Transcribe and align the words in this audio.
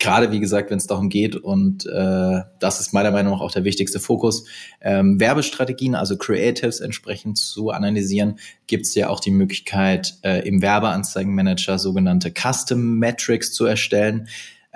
Gerade 0.00 0.30
wie 0.30 0.38
gesagt, 0.38 0.70
wenn 0.70 0.78
es 0.78 0.86
darum 0.86 1.08
geht, 1.08 1.34
und 1.34 1.84
äh, 1.86 2.40
das 2.60 2.78
ist 2.78 2.92
meiner 2.92 3.10
Meinung 3.10 3.32
nach 3.32 3.40
auch 3.40 3.50
der 3.50 3.64
wichtigste 3.64 3.98
Fokus, 3.98 4.44
ähm, 4.80 5.18
Werbestrategien, 5.18 5.96
also 5.96 6.16
Creatives 6.16 6.78
entsprechend 6.78 7.36
zu 7.36 7.70
analysieren, 7.70 8.38
gibt 8.68 8.86
es 8.86 8.94
ja 8.94 9.08
auch 9.08 9.18
die 9.18 9.32
Möglichkeit, 9.32 10.14
äh, 10.22 10.46
im 10.46 10.62
Werbeanzeigenmanager 10.62 11.80
sogenannte 11.80 12.32
Custom 12.32 12.98
Metrics 13.00 13.52
zu 13.52 13.64
erstellen. 13.64 14.28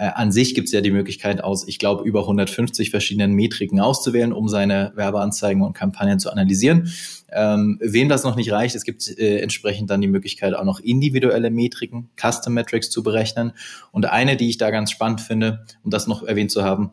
Äh, 0.02 0.10
an 0.16 0.32
sich 0.32 0.56
gibt 0.56 0.66
es 0.66 0.72
ja 0.72 0.80
die 0.80 0.90
Möglichkeit 0.90 1.44
aus, 1.44 1.68
ich 1.68 1.78
glaube, 1.78 2.02
über 2.02 2.22
150 2.22 2.90
verschiedenen 2.90 3.34
Metriken 3.34 3.78
auszuwählen, 3.78 4.32
um 4.32 4.48
seine 4.48 4.90
Werbeanzeigen 4.96 5.62
und 5.62 5.74
Kampagnen 5.74 6.18
zu 6.18 6.32
analysieren. 6.32 6.92
Ähm, 7.30 7.78
wem 7.80 8.08
das 8.08 8.24
noch 8.24 8.34
nicht 8.34 8.50
reicht, 8.50 8.74
es 8.74 8.82
gibt 8.82 9.06
äh, 9.16 9.38
entsprechend 9.38 9.90
dann 9.90 10.00
die 10.00 10.08
Möglichkeit, 10.08 10.54
auch 10.54 10.64
noch 10.64 10.80
individuelle 10.80 11.50
Metriken, 11.50 12.10
Custom 12.20 12.54
Metrics 12.54 12.90
zu 12.90 13.04
berechnen. 13.04 13.52
Und 13.92 14.06
eine, 14.06 14.36
die 14.36 14.48
ich 14.48 14.58
da 14.58 14.72
ganz 14.72 14.90
spannend 14.90 15.20
finde, 15.20 15.64
um 15.84 15.92
das 15.92 16.08
noch 16.08 16.24
erwähnt 16.24 16.50
zu 16.50 16.64
haben, 16.64 16.90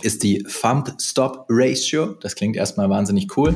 ist 0.00 0.22
die 0.22 0.42
Thumb 0.42 0.94
Stop 0.98 1.44
Ratio. 1.50 2.14
Das 2.22 2.36
klingt 2.36 2.56
erstmal 2.56 2.88
wahnsinnig 2.88 3.36
cool. 3.36 3.54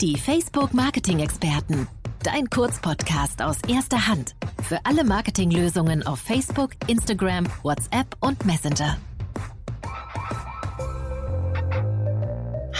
Die 0.00 0.16
Facebook 0.16 0.72
Marketing 0.72 1.18
Experten. 1.18 1.88
Dein 2.26 2.50
Kurzpodcast 2.50 3.40
aus 3.40 3.58
erster 3.68 4.08
Hand. 4.08 4.34
Für 4.64 4.80
alle 4.82 5.04
Marketinglösungen 5.04 6.04
auf 6.04 6.18
Facebook, 6.18 6.70
Instagram, 6.88 7.46
WhatsApp 7.62 8.16
und 8.18 8.44
Messenger. 8.44 8.96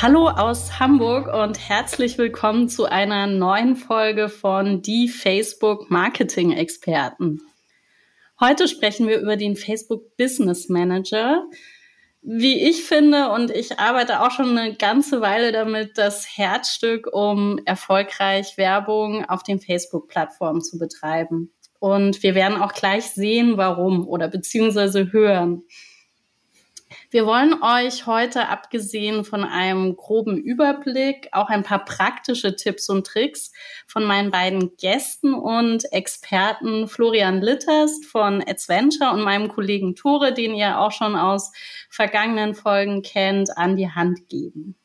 Hallo 0.02 0.30
aus 0.30 0.80
Hamburg 0.80 1.32
und 1.32 1.60
herzlich 1.60 2.18
willkommen 2.18 2.68
zu 2.68 2.86
einer 2.86 3.28
neuen 3.28 3.76
Folge 3.76 4.28
von 4.28 4.82
Die 4.82 5.08
Facebook 5.08 5.92
Marketing 5.92 6.50
Experten. 6.50 7.40
Heute 8.40 8.66
sprechen 8.66 9.06
wir 9.06 9.20
über 9.20 9.36
den 9.36 9.54
Facebook 9.54 10.16
Business 10.16 10.68
Manager. 10.68 11.44
Wie 12.28 12.68
ich 12.68 12.82
finde, 12.82 13.28
und 13.28 13.52
ich 13.52 13.78
arbeite 13.78 14.20
auch 14.20 14.32
schon 14.32 14.58
eine 14.58 14.74
ganze 14.74 15.20
Weile 15.20 15.52
damit, 15.52 15.96
das 15.96 16.26
Herzstück, 16.36 17.06
um 17.12 17.60
erfolgreich 17.66 18.56
Werbung 18.56 19.24
auf 19.26 19.44
den 19.44 19.60
Facebook-Plattformen 19.60 20.60
zu 20.60 20.76
betreiben. 20.76 21.52
Und 21.78 22.24
wir 22.24 22.34
werden 22.34 22.60
auch 22.60 22.72
gleich 22.72 23.04
sehen, 23.04 23.56
warum 23.58 24.08
oder 24.08 24.26
beziehungsweise 24.26 25.12
hören. 25.12 25.62
Wir 27.16 27.24
wollen 27.24 27.54
euch 27.62 28.04
heute, 28.04 28.50
abgesehen 28.50 29.24
von 29.24 29.42
einem 29.42 29.96
groben 29.96 30.36
Überblick, 30.36 31.30
auch 31.32 31.48
ein 31.48 31.62
paar 31.62 31.82
praktische 31.82 32.56
Tipps 32.56 32.90
und 32.90 33.06
Tricks 33.06 33.52
von 33.86 34.04
meinen 34.04 34.30
beiden 34.30 34.76
Gästen 34.76 35.32
und 35.32 35.90
Experten 35.94 36.88
Florian 36.88 37.40
Litterst 37.40 38.04
von 38.04 38.44
Adventure 38.46 39.12
und 39.14 39.22
meinem 39.22 39.48
Kollegen 39.48 39.94
Tore, 39.94 40.34
den 40.34 40.54
ihr 40.54 40.78
auch 40.78 40.92
schon 40.92 41.16
aus 41.16 41.52
vergangenen 41.88 42.54
Folgen 42.54 43.00
kennt, 43.00 43.56
an 43.56 43.76
die 43.76 43.90
Hand 43.90 44.28
geben. 44.28 44.76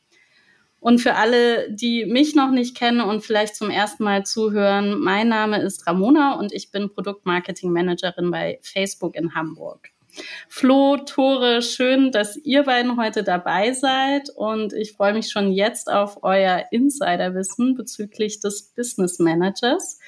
Und 0.79 0.99
für 0.99 1.15
alle, 1.15 1.69
die 1.69 2.05
mich 2.05 2.33
noch 2.33 2.51
nicht 2.51 2.77
kennen 2.77 3.01
und 3.01 3.25
vielleicht 3.25 3.57
zum 3.57 3.69
ersten 3.69 4.05
Mal 4.05 4.25
zuhören, 4.25 4.97
mein 5.01 5.27
Name 5.27 5.61
ist 5.61 5.85
Ramona 5.85 6.39
und 6.39 6.53
ich 6.53 6.71
bin 6.71 6.93
Produktmarketing 6.93 7.73
Managerin 7.73 8.31
bei 8.31 8.57
Facebook 8.61 9.17
in 9.17 9.35
Hamburg. 9.35 9.91
Flo, 10.47 10.97
Tore, 10.97 11.61
schön, 11.61 12.11
dass 12.11 12.37
ihr 12.37 12.63
beiden 12.63 12.97
heute 12.97 13.23
dabei 13.23 13.73
seid 13.73 14.29
und 14.35 14.73
ich 14.73 14.93
freue 14.93 15.13
mich 15.13 15.29
schon 15.29 15.51
jetzt 15.51 15.91
auf 15.91 16.23
euer 16.23 16.65
Insiderwissen 16.71 17.75
bezüglich 17.75 18.39
des 18.39 18.73
Business 18.75 19.19
Managers. 19.19 19.99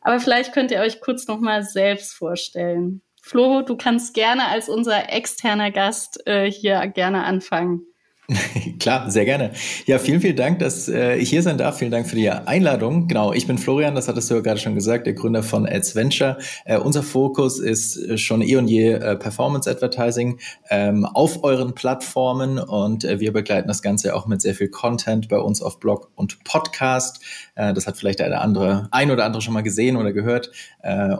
Aber 0.00 0.20
vielleicht 0.20 0.52
könnt 0.52 0.70
ihr 0.70 0.80
euch 0.80 1.00
kurz 1.00 1.26
noch 1.26 1.40
mal 1.40 1.62
selbst 1.62 2.14
vorstellen. 2.14 3.02
Flo, 3.22 3.62
du 3.62 3.76
kannst 3.76 4.14
gerne 4.14 4.46
als 4.46 4.68
unser 4.68 5.12
externer 5.12 5.72
Gast 5.72 6.24
äh, 6.26 6.50
hier 6.50 6.86
gerne 6.86 7.24
anfangen. 7.24 7.82
Klar, 8.86 9.10
sehr 9.10 9.24
gerne. 9.24 9.50
Ja, 9.86 9.98
vielen, 9.98 10.20
vielen 10.20 10.36
Dank, 10.36 10.60
dass 10.60 10.86
äh, 10.86 11.16
ich 11.16 11.28
hier 11.28 11.42
sein 11.42 11.58
darf. 11.58 11.78
Vielen 11.78 11.90
Dank 11.90 12.08
für 12.08 12.14
die 12.14 12.30
Einladung. 12.30 13.08
Genau, 13.08 13.32
ich 13.32 13.48
bin 13.48 13.58
Florian, 13.58 13.96
das 13.96 14.06
hattest 14.06 14.30
du 14.30 14.36
ja 14.36 14.40
gerade 14.42 14.60
schon 14.60 14.76
gesagt, 14.76 15.08
der 15.08 15.14
Gründer 15.14 15.42
von 15.42 15.66
AdsVenture. 15.66 16.38
Äh, 16.64 16.78
unser 16.78 17.02
Fokus 17.02 17.58
ist 17.58 17.96
äh, 17.96 18.16
schon 18.16 18.42
eh 18.42 18.54
und 18.54 18.68
je 18.68 18.92
äh, 18.92 19.16
Performance 19.16 19.68
Advertising 19.68 20.38
ähm, 20.70 21.04
auf 21.04 21.42
euren 21.42 21.74
Plattformen 21.74 22.60
und 22.60 23.04
äh, 23.04 23.18
wir 23.18 23.32
begleiten 23.32 23.66
das 23.66 23.82
Ganze 23.82 24.14
auch 24.14 24.28
mit 24.28 24.40
sehr 24.40 24.54
viel 24.54 24.68
Content 24.68 25.28
bei 25.28 25.40
uns 25.40 25.62
auf 25.62 25.80
Blog 25.80 26.12
und 26.14 26.44
Podcast. 26.44 27.20
Äh, 27.56 27.74
das 27.74 27.88
hat 27.88 27.96
vielleicht 27.96 28.20
eine 28.20 28.40
andere, 28.40 28.86
ein 28.92 29.10
oder 29.10 29.24
andere 29.24 29.42
schon 29.42 29.54
mal 29.54 29.62
gesehen 29.62 29.96
oder 29.96 30.12
gehört. 30.12 30.52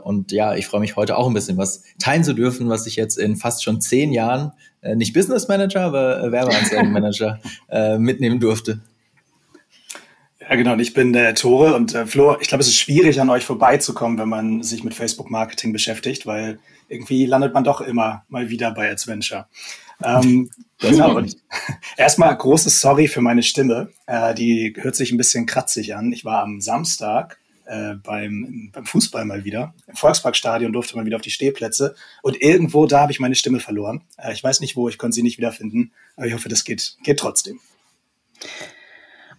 Und 0.05 0.31
ja, 0.31 0.55
ich 0.55 0.65
freue 0.65 0.79
mich 0.79 0.95
heute 0.95 1.17
auch 1.17 1.27
ein 1.27 1.33
bisschen 1.33 1.57
was 1.57 1.83
teilen 1.99 2.23
zu 2.23 2.31
dürfen, 2.31 2.69
was 2.69 2.87
ich 2.87 2.95
jetzt 2.95 3.17
in 3.17 3.35
fast 3.35 3.65
schon 3.65 3.81
zehn 3.81 4.13
Jahren 4.13 4.53
äh, 4.87 4.95
nicht 4.95 5.13
Business 5.13 5.47
Manager, 5.47 5.81
aber 5.81 6.23
äh, 6.23 6.31
Werbeanzeigenmanager 6.31 7.39
äh, 7.69 7.97
mitnehmen 7.97 8.39
durfte. 8.39 8.81
Ja, 10.39 10.55
genau. 10.55 10.73
Und 10.73 10.79
ich 10.79 10.93
bin 10.93 11.13
der 11.13 11.35
Tore 11.35 11.75
und 11.75 11.93
äh, 11.93 12.05
Flo, 12.05 12.37
ich 12.39 12.47
glaube, 12.47 12.61
es 12.61 12.67
ist 12.67 12.77
schwierig, 12.77 13.19
an 13.19 13.29
euch 13.29 13.43
vorbeizukommen, 13.43 14.17
wenn 14.17 14.29
man 14.29 14.63
sich 14.63 14.83
mit 14.83 14.93
Facebook-Marketing 14.93 15.73
beschäftigt, 15.73 16.25
weil 16.25 16.59
irgendwie 16.87 17.25
landet 17.25 17.53
man 17.53 17.63
doch 17.63 17.81
immer 17.81 18.23
mal 18.29 18.49
wieder 18.49 18.71
bei 18.71 18.89
Adventure. 18.89 19.47
Ähm, 20.01 20.49
genau. 20.79 21.17
Und 21.17 21.35
erstmal 21.97 22.35
großes 22.35 22.79
Sorry 22.79 23.07
für 23.07 23.21
meine 23.21 23.43
Stimme. 23.43 23.89
Äh, 24.05 24.33
die 24.35 24.73
hört 24.77 24.95
sich 24.95 25.11
ein 25.11 25.17
bisschen 25.17 25.45
kratzig 25.45 25.95
an. 25.95 26.13
Ich 26.13 26.23
war 26.23 26.43
am 26.43 26.61
Samstag 26.61 27.39
äh, 27.67 27.95
beim, 27.95 28.69
beim 28.73 28.85
Fußball 28.85 29.25
mal 29.25 29.43
wieder. 29.43 29.73
Im 29.87 29.95
Volksparkstadion 29.95 30.73
durfte 30.73 30.95
man 30.95 31.05
wieder 31.05 31.17
auf 31.17 31.21
die 31.21 31.31
Stehplätze. 31.31 31.95
Und 32.21 32.41
irgendwo 32.41 32.85
da 32.85 33.01
habe 33.01 33.11
ich 33.11 33.19
meine 33.19 33.35
Stimme 33.35 33.59
verloren. 33.59 34.03
Äh, 34.17 34.33
ich 34.33 34.43
weiß 34.43 34.61
nicht 34.61 34.75
wo, 34.75 34.89
ich 34.89 34.97
konnte 34.97 35.15
sie 35.15 35.23
nicht 35.23 35.37
wiederfinden. 35.37 35.91
Aber 36.15 36.27
ich 36.27 36.33
hoffe, 36.33 36.49
das 36.49 36.63
geht, 36.63 36.97
geht 37.03 37.19
trotzdem. 37.19 37.59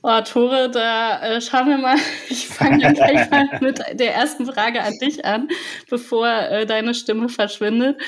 Oh, 0.02 0.20
Tore, 0.20 0.70
da 0.70 1.20
äh, 1.22 1.40
schauen 1.40 1.68
wir 1.68 1.78
mal. 1.78 1.96
Ich 2.30 2.46
fange 2.46 2.78
dann 2.78 2.94
gleich 2.94 3.30
mal 3.30 3.48
mit 3.60 3.80
der 3.92 4.14
ersten 4.14 4.46
Frage 4.46 4.82
an 4.82 4.94
dich 4.98 5.24
an, 5.24 5.48
bevor 5.88 6.28
äh, 6.28 6.66
deine 6.66 6.94
Stimme 6.94 7.28
verschwindet. 7.28 8.00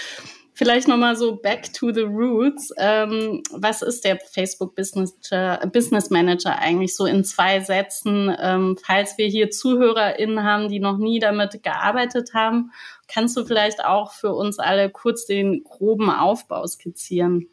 Vielleicht 0.60 0.88
nochmal 0.88 1.16
so 1.16 1.37
back 1.37 1.72
to 1.72 1.91
the 1.91 2.03
roots. 2.03 2.71
Ähm, 2.76 3.43
was 3.50 3.81
ist 3.81 4.04
der 4.04 4.19
Facebook 4.19 4.75
Business, 4.75 5.19
Business 5.72 6.10
Manager 6.10 6.59
eigentlich 6.59 6.94
so 6.94 7.06
in 7.06 7.25
zwei 7.25 7.60
Sätzen? 7.60 8.37
Ähm, 8.38 8.76
falls 8.84 9.16
wir 9.16 9.26
hier 9.26 9.50
ZuhörerInnen 9.50 10.44
haben, 10.44 10.69
die 10.69 10.78
noch 10.78 10.98
nie 10.98 11.19
damit 11.19 11.62
gearbeitet 11.62 12.34
haben, 12.34 12.72
kannst 13.09 13.38
du 13.38 13.47
vielleicht 13.47 13.82
auch 13.82 14.12
für 14.12 14.34
uns 14.34 14.59
alle 14.59 14.91
kurz 14.91 15.25
den 15.25 15.65
groben 15.65 16.10
Aufbau 16.10 16.66
skizzieren? 16.66 17.48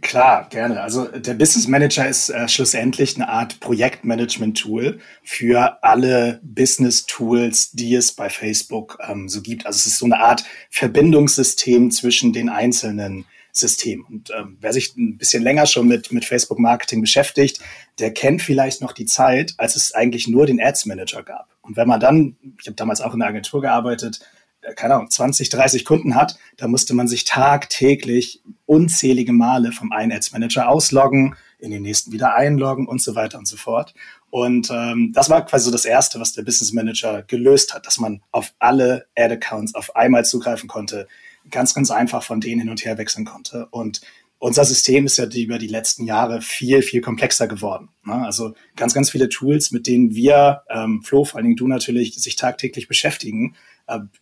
Klar, 0.00 0.48
gerne. 0.48 0.80
Also 0.80 1.06
der 1.06 1.34
Business 1.34 1.68
Manager 1.68 2.08
ist 2.08 2.30
äh, 2.30 2.48
schlussendlich 2.48 3.16
eine 3.16 3.28
Art 3.28 3.60
Projektmanagement-Tool 3.60 4.98
für 5.22 5.82
alle 5.82 6.40
Business-Tools, 6.42 7.72
die 7.72 7.94
es 7.94 8.12
bei 8.12 8.28
Facebook 8.28 8.98
ähm, 9.06 9.28
so 9.28 9.42
gibt. 9.42 9.66
Also 9.66 9.76
es 9.76 9.86
ist 9.86 9.98
so 9.98 10.06
eine 10.06 10.20
Art 10.20 10.44
Verbindungssystem 10.70 11.90
zwischen 11.90 12.32
den 12.32 12.48
einzelnen 12.48 13.26
Systemen. 13.52 14.04
Und 14.06 14.30
ähm, 14.36 14.56
wer 14.60 14.72
sich 14.72 14.96
ein 14.96 15.18
bisschen 15.18 15.42
länger 15.42 15.66
schon 15.66 15.86
mit, 15.86 16.10
mit 16.10 16.24
Facebook-Marketing 16.24 17.02
beschäftigt, 17.02 17.60
der 17.98 18.12
kennt 18.12 18.40
vielleicht 18.40 18.80
noch 18.80 18.92
die 18.92 19.04
Zeit, 19.04 19.54
als 19.58 19.76
es 19.76 19.92
eigentlich 19.92 20.26
nur 20.26 20.46
den 20.46 20.60
Ads 20.60 20.86
Manager 20.86 21.22
gab. 21.22 21.48
Und 21.60 21.76
wenn 21.76 21.86
man 21.86 22.00
dann, 22.00 22.36
ich 22.60 22.66
habe 22.66 22.76
damals 22.76 23.02
auch 23.02 23.12
in 23.12 23.20
der 23.20 23.28
Agentur 23.28 23.60
gearbeitet, 23.60 24.20
äh, 24.20 24.41
keine 24.76 24.94
Ahnung, 24.94 25.10
20, 25.10 25.48
30 25.48 25.84
Kunden 25.84 26.14
hat, 26.14 26.38
da 26.56 26.68
musste 26.68 26.94
man 26.94 27.08
sich 27.08 27.24
tagtäglich 27.24 28.42
unzählige 28.66 29.32
Male 29.32 29.72
vom 29.72 29.92
einen 29.92 30.12
Ads 30.12 30.32
Manager 30.32 30.68
ausloggen, 30.68 31.34
in 31.58 31.70
den 31.70 31.82
nächsten 31.82 32.12
wieder 32.12 32.34
einloggen 32.34 32.86
und 32.86 33.00
so 33.00 33.14
weiter 33.14 33.38
und 33.38 33.46
so 33.46 33.56
fort. 33.56 33.94
Und 34.30 34.70
ähm, 34.72 35.12
das 35.14 35.30
war 35.30 35.44
quasi 35.44 35.66
so 35.66 35.70
das 35.70 35.84
Erste, 35.84 36.18
was 36.18 36.32
der 36.32 36.42
Business 36.42 36.72
Manager 36.72 37.22
gelöst 37.22 37.74
hat, 37.74 37.86
dass 37.86 37.98
man 37.98 38.22
auf 38.30 38.52
alle 38.58 39.06
Ad-Accounts 39.16 39.74
auf 39.74 39.94
einmal 39.94 40.24
zugreifen 40.24 40.68
konnte, 40.68 41.06
ganz, 41.50 41.74
ganz 41.74 41.90
einfach 41.90 42.22
von 42.22 42.40
denen 42.40 42.62
hin 42.62 42.70
und 42.70 42.84
her 42.84 42.98
wechseln 42.98 43.24
konnte. 43.24 43.68
Und 43.70 44.00
unser 44.38 44.64
System 44.64 45.06
ist 45.06 45.18
ja 45.18 45.26
über 45.26 45.58
die 45.58 45.68
letzten 45.68 46.04
Jahre 46.04 46.40
viel, 46.40 46.82
viel 46.82 47.00
komplexer 47.00 47.46
geworden. 47.46 47.90
Ne? 48.04 48.14
Also 48.24 48.54
ganz, 48.74 48.92
ganz 48.92 49.10
viele 49.10 49.28
Tools, 49.28 49.70
mit 49.70 49.86
denen 49.86 50.16
wir, 50.16 50.62
ähm, 50.68 51.02
Flo, 51.04 51.24
vor 51.24 51.36
allen 51.36 51.44
Dingen 51.44 51.56
du 51.56 51.68
natürlich, 51.68 52.16
sich 52.16 52.34
tagtäglich 52.34 52.88
beschäftigen, 52.88 53.54
äh, 53.54 53.71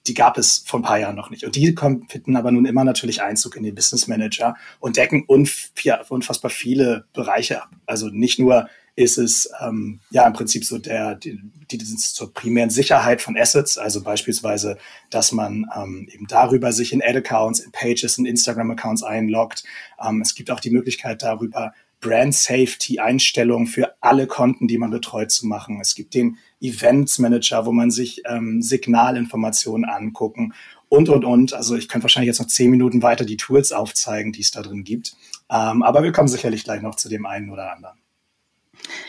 die 0.06 0.14
gab 0.14 0.38
es 0.38 0.64
vor 0.66 0.80
ein 0.80 0.84
paar 0.84 0.98
Jahren 0.98 1.16
noch 1.16 1.30
nicht. 1.30 1.44
Und 1.44 1.56
die 1.56 1.74
kommen, 1.74 2.08
finden 2.08 2.36
aber 2.36 2.50
nun 2.50 2.66
immer 2.66 2.84
natürlich 2.84 3.22
Einzug 3.22 3.56
in 3.56 3.62
den 3.62 3.74
Business 3.74 4.08
Manager 4.08 4.56
und 4.80 4.96
decken 4.96 5.24
unfassbar 5.26 6.50
viele 6.50 7.04
Bereiche 7.12 7.62
ab. 7.62 7.70
Also 7.86 8.08
nicht 8.08 8.38
nur 8.38 8.68
ist 8.96 9.18
es 9.18 9.50
ähm, 9.60 10.00
ja 10.10 10.26
im 10.26 10.32
Prinzip 10.32 10.64
so 10.64 10.78
der 10.78 11.14
die, 11.14 11.38
die 11.70 11.78
zur 11.78 12.34
primären 12.34 12.70
Sicherheit 12.70 13.22
von 13.22 13.38
Assets, 13.38 13.78
also 13.78 14.02
beispielsweise, 14.02 14.76
dass 15.10 15.32
man 15.32 15.66
ähm, 15.74 16.08
eben 16.12 16.26
darüber 16.26 16.72
sich 16.72 16.92
in 16.92 17.02
Ad-Accounts, 17.02 17.60
in 17.60 17.72
Pages, 17.72 18.18
in 18.18 18.26
Instagram-Accounts 18.26 19.02
einloggt. 19.02 19.64
Ähm, 20.04 20.20
es 20.20 20.34
gibt 20.34 20.50
auch 20.50 20.60
die 20.60 20.70
Möglichkeit 20.70 21.22
darüber 21.22 21.72
Brand 22.00 22.34
Safety 22.34 22.98
Einstellungen 22.98 23.66
für 23.66 23.94
alle 24.00 24.26
Konten, 24.26 24.68
die 24.68 24.78
man 24.78 24.90
betreut 24.90 25.30
zu 25.30 25.46
machen. 25.46 25.80
Es 25.80 25.94
gibt 25.94 26.14
den 26.14 26.38
Events 26.60 27.18
Manager, 27.18 27.66
wo 27.66 27.72
man 27.72 27.90
sich 27.90 28.22
ähm, 28.26 28.62
Signalinformationen 28.62 29.88
angucken 29.88 30.54
und, 30.88 31.08
und, 31.08 31.24
und. 31.24 31.52
Also 31.52 31.76
ich 31.76 31.88
könnte 31.88 32.04
wahrscheinlich 32.04 32.28
jetzt 32.28 32.40
noch 32.40 32.46
zehn 32.46 32.70
Minuten 32.70 33.02
weiter 33.02 33.24
die 33.24 33.36
Tools 33.36 33.72
aufzeigen, 33.72 34.32
die 34.32 34.40
es 34.40 34.50
da 34.50 34.62
drin 34.62 34.84
gibt. 34.84 35.14
Ähm, 35.50 35.82
aber 35.82 36.02
wir 36.02 36.12
kommen 36.12 36.28
sicherlich 36.28 36.64
gleich 36.64 36.82
noch 36.82 36.94
zu 36.94 37.08
dem 37.08 37.26
einen 37.26 37.50
oder 37.50 37.72
anderen. 37.72 38.00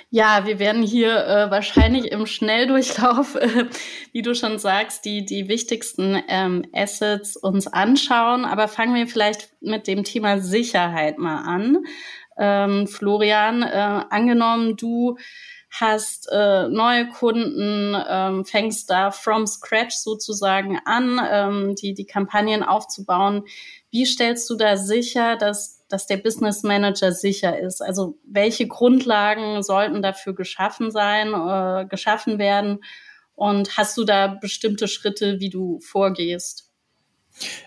Ja, 0.09 0.45
wir 0.45 0.59
werden 0.59 0.83
hier 0.83 1.25
äh, 1.25 1.51
wahrscheinlich 1.51 2.11
im 2.11 2.25
Schnelldurchlauf, 2.25 3.35
äh, 3.35 3.65
wie 4.11 4.21
du 4.21 4.35
schon 4.35 4.59
sagst, 4.59 5.05
die, 5.05 5.25
die 5.25 5.47
wichtigsten 5.47 6.21
ähm, 6.27 6.65
Assets 6.73 7.37
uns 7.37 7.67
anschauen. 7.67 8.43
Aber 8.43 8.67
fangen 8.67 8.93
wir 8.93 9.07
vielleicht 9.07 9.49
mit 9.61 9.87
dem 9.87 10.03
Thema 10.03 10.39
Sicherheit 10.39 11.17
mal 11.17 11.43
an. 11.43 11.77
Ähm, 12.37 12.87
Florian, 12.87 13.61
äh, 13.61 14.03
angenommen, 14.09 14.77
du 14.77 15.17
hast 15.71 16.27
äh, 16.31 16.67
neue 16.67 17.07
Kunden, 17.07 17.95
ähm, 18.09 18.45
fängst 18.45 18.89
da 18.89 19.09
from 19.11 19.47
scratch 19.47 19.95
sozusagen 19.95 20.79
an, 20.85 21.19
ähm, 21.31 21.75
die, 21.75 21.93
die 21.93 22.05
Kampagnen 22.05 22.61
aufzubauen. 22.63 23.43
Wie 23.89 24.05
stellst 24.05 24.49
du 24.49 24.55
da 24.55 24.75
sicher, 24.75 25.37
dass, 25.37 25.85
dass 25.87 26.07
der 26.07 26.17
Business 26.17 26.63
Manager 26.63 27.13
sicher 27.13 27.57
ist? 27.57 27.81
Also 27.81 28.17
welche 28.25 28.67
Grundlagen 28.67 29.63
sollten 29.63 30.01
dafür 30.01 30.35
geschaffen 30.35 30.91
sein, 30.91 31.33
äh, 31.33 31.85
geschaffen 31.87 32.37
werden? 32.37 32.83
Und 33.33 33.77
hast 33.77 33.97
du 33.97 34.03
da 34.03 34.27
bestimmte 34.27 34.87
Schritte, 34.87 35.39
wie 35.39 35.49
du 35.49 35.79
vorgehst? 35.79 36.70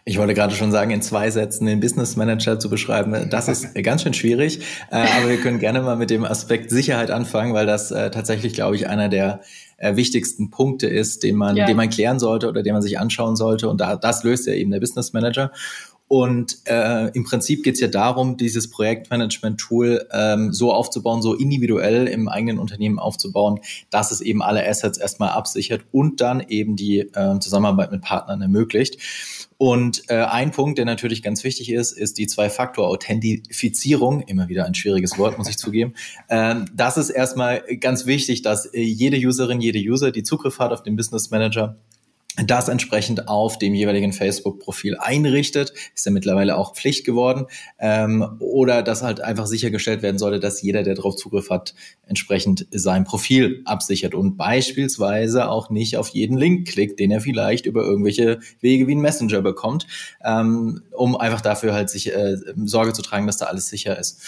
Ich 0.04 0.18
wollte 0.18 0.34
gerade 0.34 0.54
schon 0.54 0.70
sagen, 0.70 0.90
in 0.90 1.02
zwei 1.02 1.30
Sätzen 1.30 1.66
den 1.66 1.80
Business 1.80 2.16
Manager 2.16 2.58
zu 2.58 2.70
beschreiben, 2.70 3.28
das 3.30 3.48
ist 3.48 3.74
ganz 3.82 4.02
schön 4.02 4.14
schwierig. 4.14 4.60
Äh, 4.90 4.96
aber 4.96 5.28
wir 5.28 5.36
können 5.38 5.58
gerne 5.58 5.80
mal 5.82 5.96
mit 5.96 6.10
dem 6.10 6.24
Aspekt 6.24 6.70
Sicherheit 6.70 7.10
anfangen, 7.10 7.54
weil 7.54 7.66
das 7.66 7.90
äh, 7.90 8.10
tatsächlich, 8.10 8.54
glaube 8.54 8.76
ich, 8.76 8.88
einer 8.88 9.08
der 9.08 9.40
äh, 9.76 9.96
wichtigsten 9.96 10.50
Punkte 10.50 10.86
ist, 10.86 11.22
den 11.22 11.36
man, 11.36 11.56
ja. 11.56 11.66
den 11.66 11.76
man 11.76 11.90
klären 11.90 12.18
sollte 12.18 12.48
oder 12.48 12.62
den 12.62 12.72
man 12.72 12.82
sich 12.82 12.98
anschauen 12.98 13.36
sollte. 13.36 13.68
Und 13.68 13.80
da, 13.80 13.96
das 13.96 14.22
löst 14.24 14.46
ja 14.46 14.54
eben 14.54 14.70
der 14.70 14.80
Business 14.80 15.12
Manager. 15.12 15.50
Und 16.14 16.58
äh, 16.66 17.08
im 17.08 17.24
Prinzip 17.24 17.64
geht 17.64 17.74
es 17.74 17.80
ja 17.80 17.88
darum, 17.88 18.36
dieses 18.36 18.70
Projektmanagement-Tool 18.70 20.06
ähm, 20.12 20.52
so 20.52 20.72
aufzubauen, 20.72 21.22
so 21.22 21.34
individuell 21.34 22.06
im 22.06 22.28
eigenen 22.28 22.60
Unternehmen 22.60 23.00
aufzubauen, 23.00 23.58
dass 23.90 24.12
es 24.12 24.20
eben 24.20 24.40
alle 24.40 24.64
Assets 24.64 24.96
erstmal 24.96 25.30
absichert 25.30 25.80
und 25.90 26.20
dann 26.20 26.38
eben 26.38 26.76
die 26.76 27.00
äh, 27.00 27.40
Zusammenarbeit 27.40 27.90
mit 27.90 28.02
Partnern 28.02 28.40
ermöglicht. 28.42 28.96
Und 29.56 30.08
äh, 30.08 30.18
ein 30.18 30.52
Punkt, 30.52 30.78
der 30.78 30.84
natürlich 30.84 31.20
ganz 31.20 31.42
wichtig 31.42 31.72
ist, 31.72 31.90
ist 31.90 32.16
die 32.16 32.28
Zwei-Faktor-Authentifizierung. 32.28 34.20
Immer 34.20 34.48
wieder 34.48 34.66
ein 34.66 34.76
schwieriges 34.76 35.18
Wort, 35.18 35.36
muss 35.36 35.48
ich 35.48 35.58
zugeben. 35.58 35.94
Ähm, 36.30 36.66
das 36.74 36.96
ist 36.96 37.10
erstmal 37.10 37.62
ganz 37.80 38.06
wichtig, 38.06 38.42
dass 38.42 38.66
äh, 38.66 38.80
jede 38.80 39.16
Userin, 39.18 39.60
jede 39.60 39.78
User, 39.78 40.10
die 40.10 40.22
Zugriff 40.22 40.58
hat 40.58 40.72
auf 40.72 40.82
den 40.82 40.96
Business 40.96 41.30
Manager, 41.30 41.76
das 42.42 42.68
entsprechend 42.68 43.28
auf 43.28 43.58
dem 43.58 43.74
jeweiligen 43.74 44.12
Facebook-Profil 44.12 44.96
einrichtet, 44.98 45.72
ist 45.94 46.04
ja 46.04 46.10
mittlerweile 46.10 46.56
auch 46.56 46.74
Pflicht 46.74 47.04
geworden, 47.04 47.46
ähm, 47.78 48.36
oder 48.40 48.82
dass 48.82 49.02
halt 49.02 49.20
einfach 49.20 49.46
sichergestellt 49.46 50.02
werden 50.02 50.18
sollte, 50.18 50.40
dass 50.40 50.60
jeder, 50.60 50.82
der 50.82 50.94
darauf 50.94 51.16
Zugriff 51.16 51.50
hat, 51.50 51.74
entsprechend 52.06 52.66
sein 52.72 53.04
Profil 53.04 53.62
absichert 53.64 54.14
und 54.14 54.36
beispielsweise 54.36 55.48
auch 55.48 55.70
nicht 55.70 55.96
auf 55.96 56.08
jeden 56.08 56.36
Link 56.36 56.68
klickt, 56.68 56.98
den 56.98 57.12
er 57.12 57.20
vielleicht 57.20 57.66
über 57.66 57.82
irgendwelche 57.84 58.40
Wege 58.60 58.88
wie 58.88 58.96
ein 58.96 59.00
Messenger 59.00 59.40
bekommt, 59.40 59.86
ähm, 60.24 60.82
um 60.90 61.16
einfach 61.16 61.40
dafür 61.40 61.72
halt 61.72 61.88
sich 61.88 62.12
äh, 62.12 62.36
Sorge 62.64 62.92
zu 62.92 63.02
tragen, 63.02 63.26
dass 63.26 63.36
da 63.36 63.46
alles 63.46 63.68
sicher 63.68 63.98
ist. 63.98 64.20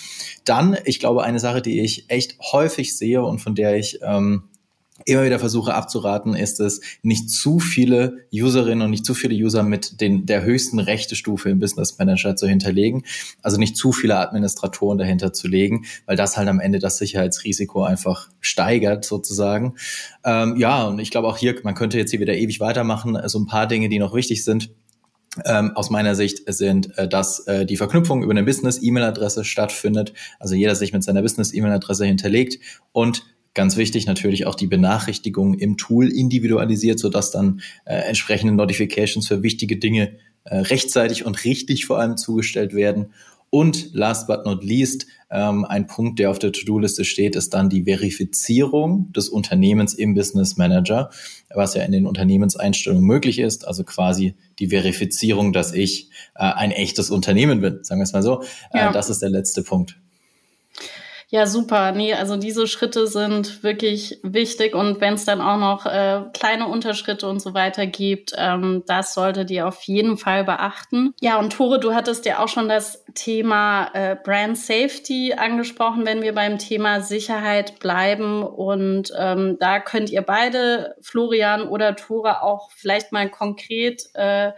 Dann, 0.44 0.76
ich 0.85 1.00
glaube, 1.00 1.25
eine 1.25 1.41
Sache, 1.41 1.61
die 1.61 1.81
ich 1.81 2.08
echt 2.08 2.38
häufig 2.53 2.97
sehe 2.97 3.23
und 3.25 3.41
von 3.41 3.56
der 3.56 3.76
ich 3.76 3.99
ähm, 4.03 4.44
immer 5.06 5.25
wieder 5.25 5.38
versuche 5.38 5.73
abzuraten, 5.73 6.35
ist 6.35 6.61
es, 6.61 6.81
nicht 7.03 7.31
zu 7.31 7.58
viele 7.58 8.26
Userinnen 8.32 8.82
und 8.82 8.91
nicht 8.91 9.06
zu 9.06 9.14
viele 9.14 9.35
User 9.35 9.62
mit 9.62 10.00
den, 10.00 10.26
der 10.26 10.43
höchsten 10.43 10.79
Rechtestufe 10.79 11.49
im 11.49 11.61
Business 11.61 11.97
Manager 11.99 12.37
zu 12.37 12.47
hinterlegen. 12.47 13.05
Also 13.41 13.56
nicht 13.56 13.76
zu 13.76 13.93
viele 13.93 14.19
Administratoren 14.19 14.99
dahinter 14.99 15.32
zu 15.32 15.49
legen, 15.49 15.87
weil 16.06 16.17
das 16.17 16.37
halt 16.37 16.49
am 16.49 16.61
Ende 16.61 16.81
das 16.81 16.99
Sicherheitsrisiko 16.99 17.85
einfach 17.85 18.29
steigert 18.41 19.05
sozusagen. 19.05 19.76
Ähm, 20.25 20.56
ja, 20.56 20.85
und 20.85 20.99
ich 20.99 21.11
glaube 21.11 21.29
auch 21.29 21.38
hier, 21.38 21.55
man 21.62 21.75
könnte 21.75 21.99
jetzt 21.99 22.11
hier 22.11 22.20
wieder 22.20 22.35
ewig 22.35 22.61
weitermachen. 22.61 23.14
So 23.14 23.20
also 23.20 23.38
ein 23.38 23.47
paar 23.47 23.69
Dinge, 23.69 23.88
die 23.88 24.00
noch 24.00 24.14
wichtig 24.14 24.44
sind. 24.44 24.70
Ähm, 25.44 25.73
aus 25.75 25.91
meiner 25.91 26.14
Sicht 26.14 26.43
sind, 26.47 26.97
äh, 26.99 27.06
dass 27.06 27.41
äh, 27.41 27.67
die 27.67 27.76
Verknüpfung 27.76 28.23
über 28.23 28.32
eine 28.32 28.43
Business-E-Mail-Adresse 28.43 29.44
stattfindet, 29.44 30.14
also 30.41 30.55
jeder 30.55 30.75
sich 30.75 30.94
mit 30.94 31.05
seiner 31.05 31.20
Business-E-Mail-Adresse 31.20 32.06
hinterlegt 32.06 32.58
und 32.93 33.23
Ganz 33.56 33.79
wichtig 33.79 34.05
natürlich 34.05 34.47
auch 34.47 34.55
die 34.55 34.67
Benachrichtigung 34.67 35.55
im 35.55 35.79
Tool 35.79 36.12
individualisiert, 36.12 36.99
sodass 36.99 37.31
dann 37.31 37.62
äh, 37.87 37.94
entsprechende 37.94 38.53
Notifications 38.53 39.26
für 39.26 39.43
wichtige 39.43 39.79
Dinge 39.79 40.19
äh, 40.44 40.58
rechtzeitig 40.58 41.25
und 41.25 41.43
richtig 41.43 41.87
vor 41.87 41.99
allem 41.99 42.19
zugestellt 42.19 42.75
werden. 42.75 43.14
Und 43.49 43.94
last 43.94 44.26
but 44.26 44.44
not 44.44 44.62
least, 44.62 45.06
ähm, 45.31 45.64
ein 45.64 45.87
Punkt, 45.87 46.19
der 46.19 46.31
auf 46.31 46.38
der 46.38 46.53
To-Do-Liste 46.53 47.06
steht, 47.06 47.35
ist 47.35 47.55
dann 47.55 47.70
die 47.70 47.85
Verifizierung 47.85 49.11
des 49.14 49.31
Unternehmens 49.31 49.94
im 49.94 50.12
Business 50.12 50.58
Manager, 50.58 51.08
was 51.55 51.73
ja 51.73 51.82
in 51.82 51.93
den 51.93 52.06
Unternehmenseinstellungen 52.06 53.06
möglich 53.06 53.38
ist. 53.38 53.67
Also 53.67 53.85
quasi 53.85 54.35
die 54.58 54.69
Verifizierung, 54.69 55.55
dass 55.55 55.73
ich 55.73 56.11
äh, 56.35 56.43
ein 56.43 56.73
echtes 56.73 57.08
Unternehmen 57.08 57.62
bin, 57.62 57.79
sagen 57.85 58.03
wir 58.03 58.05
es 58.05 58.12
mal 58.12 58.23
so. 58.23 58.43
Äh, 58.70 58.81
ja. 58.81 58.93
das 58.93 59.08
ist 59.08 59.23
der 59.23 59.31
letzte 59.31 59.62
Punkt. 59.62 59.99
Ja, 61.28 61.46
super. 61.46 61.90
Nee, 61.90 62.14
also 62.14 62.37
diese 62.37 62.69
Schritte 62.69 63.08
sind 63.08 63.64
wirklich 63.64 64.20
wichtig 64.23 64.76
und 64.76 65.00
wenn 65.00 65.14
es 65.14 65.25
dann 65.25 65.40
auch 65.40 65.58
noch 65.58 65.84
äh, 65.84 66.23
kleine 66.32 66.69
Unterschritte 66.69 67.26
und 67.28 67.40
so 67.40 67.52
weiter 67.52 67.87
gibt, 67.87 68.32
ähm, 68.37 68.84
das 68.87 69.12
solltet 69.12 69.50
ihr 69.50 69.67
auf 69.67 69.82
jeden 69.82 70.19
Fall 70.19 70.44
beachten. 70.44 71.14
Ja, 71.20 71.40
und 71.40 71.52
Tore, 71.52 71.81
du 71.81 71.94
hattest 71.94 72.26
ja 72.26 72.38
auch 72.38 72.46
schon 72.46 72.69
das 72.69 73.05
Thema 73.14 73.90
äh, 73.93 74.14
Brand 74.14 74.56
Safety 74.56 75.34
angesprochen, 75.37 76.06
wenn 76.06 76.23
wir 76.23 76.32
beim 76.32 76.58
Thema 76.58 77.00
Sicherheit 77.00 77.81
bleiben. 77.81 78.44
Und 78.44 79.11
ähm, 79.19 79.56
da 79.58 79.81
könnt 79.81 80.11
ihr 80.11 80.22
beide, 80.22 80.94
Florian 81.00 81.67
oder 81.67 81.96
Tore, 81.96 82.43
auch 82.43 82.70
vielleicht 82.70 83.11
mal 83.11 83.29
konkret 83.29 84.02
äh, 84.14 84.52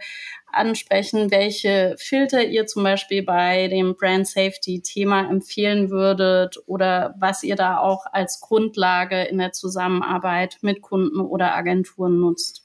ansprechen, 0.51 1.31
welche 1.31 1.95
Filter 1.97 2.43
ihr 2.43 2.65
zum 2.65 2.83
Beispiel 2.83 3.23
bei 3.23 3.67
dem 3.67 3.95
Brand 3.95 4.27
Safety 4.27 4.81
Thema 4.81 5.29
empfehlen 5.29 5.89
würdet 5.89 6.57
oder 6.65 7.15
was 7.19 7.43
ihr 7.43 7.55
da 7.55 7.77
auch 7.77 8.05
als 8.11 8.39
Grundlage 8.39 9.23
in 9.23 9.37
der 9.37 9.51
Zusammenarbeit 9.51 10.57
mit 10.61 10.81
Kunden 10.81 11.19
oder 11.19 11.55
Agenturen 11.55 12.19
nutzt. 12.19 12.63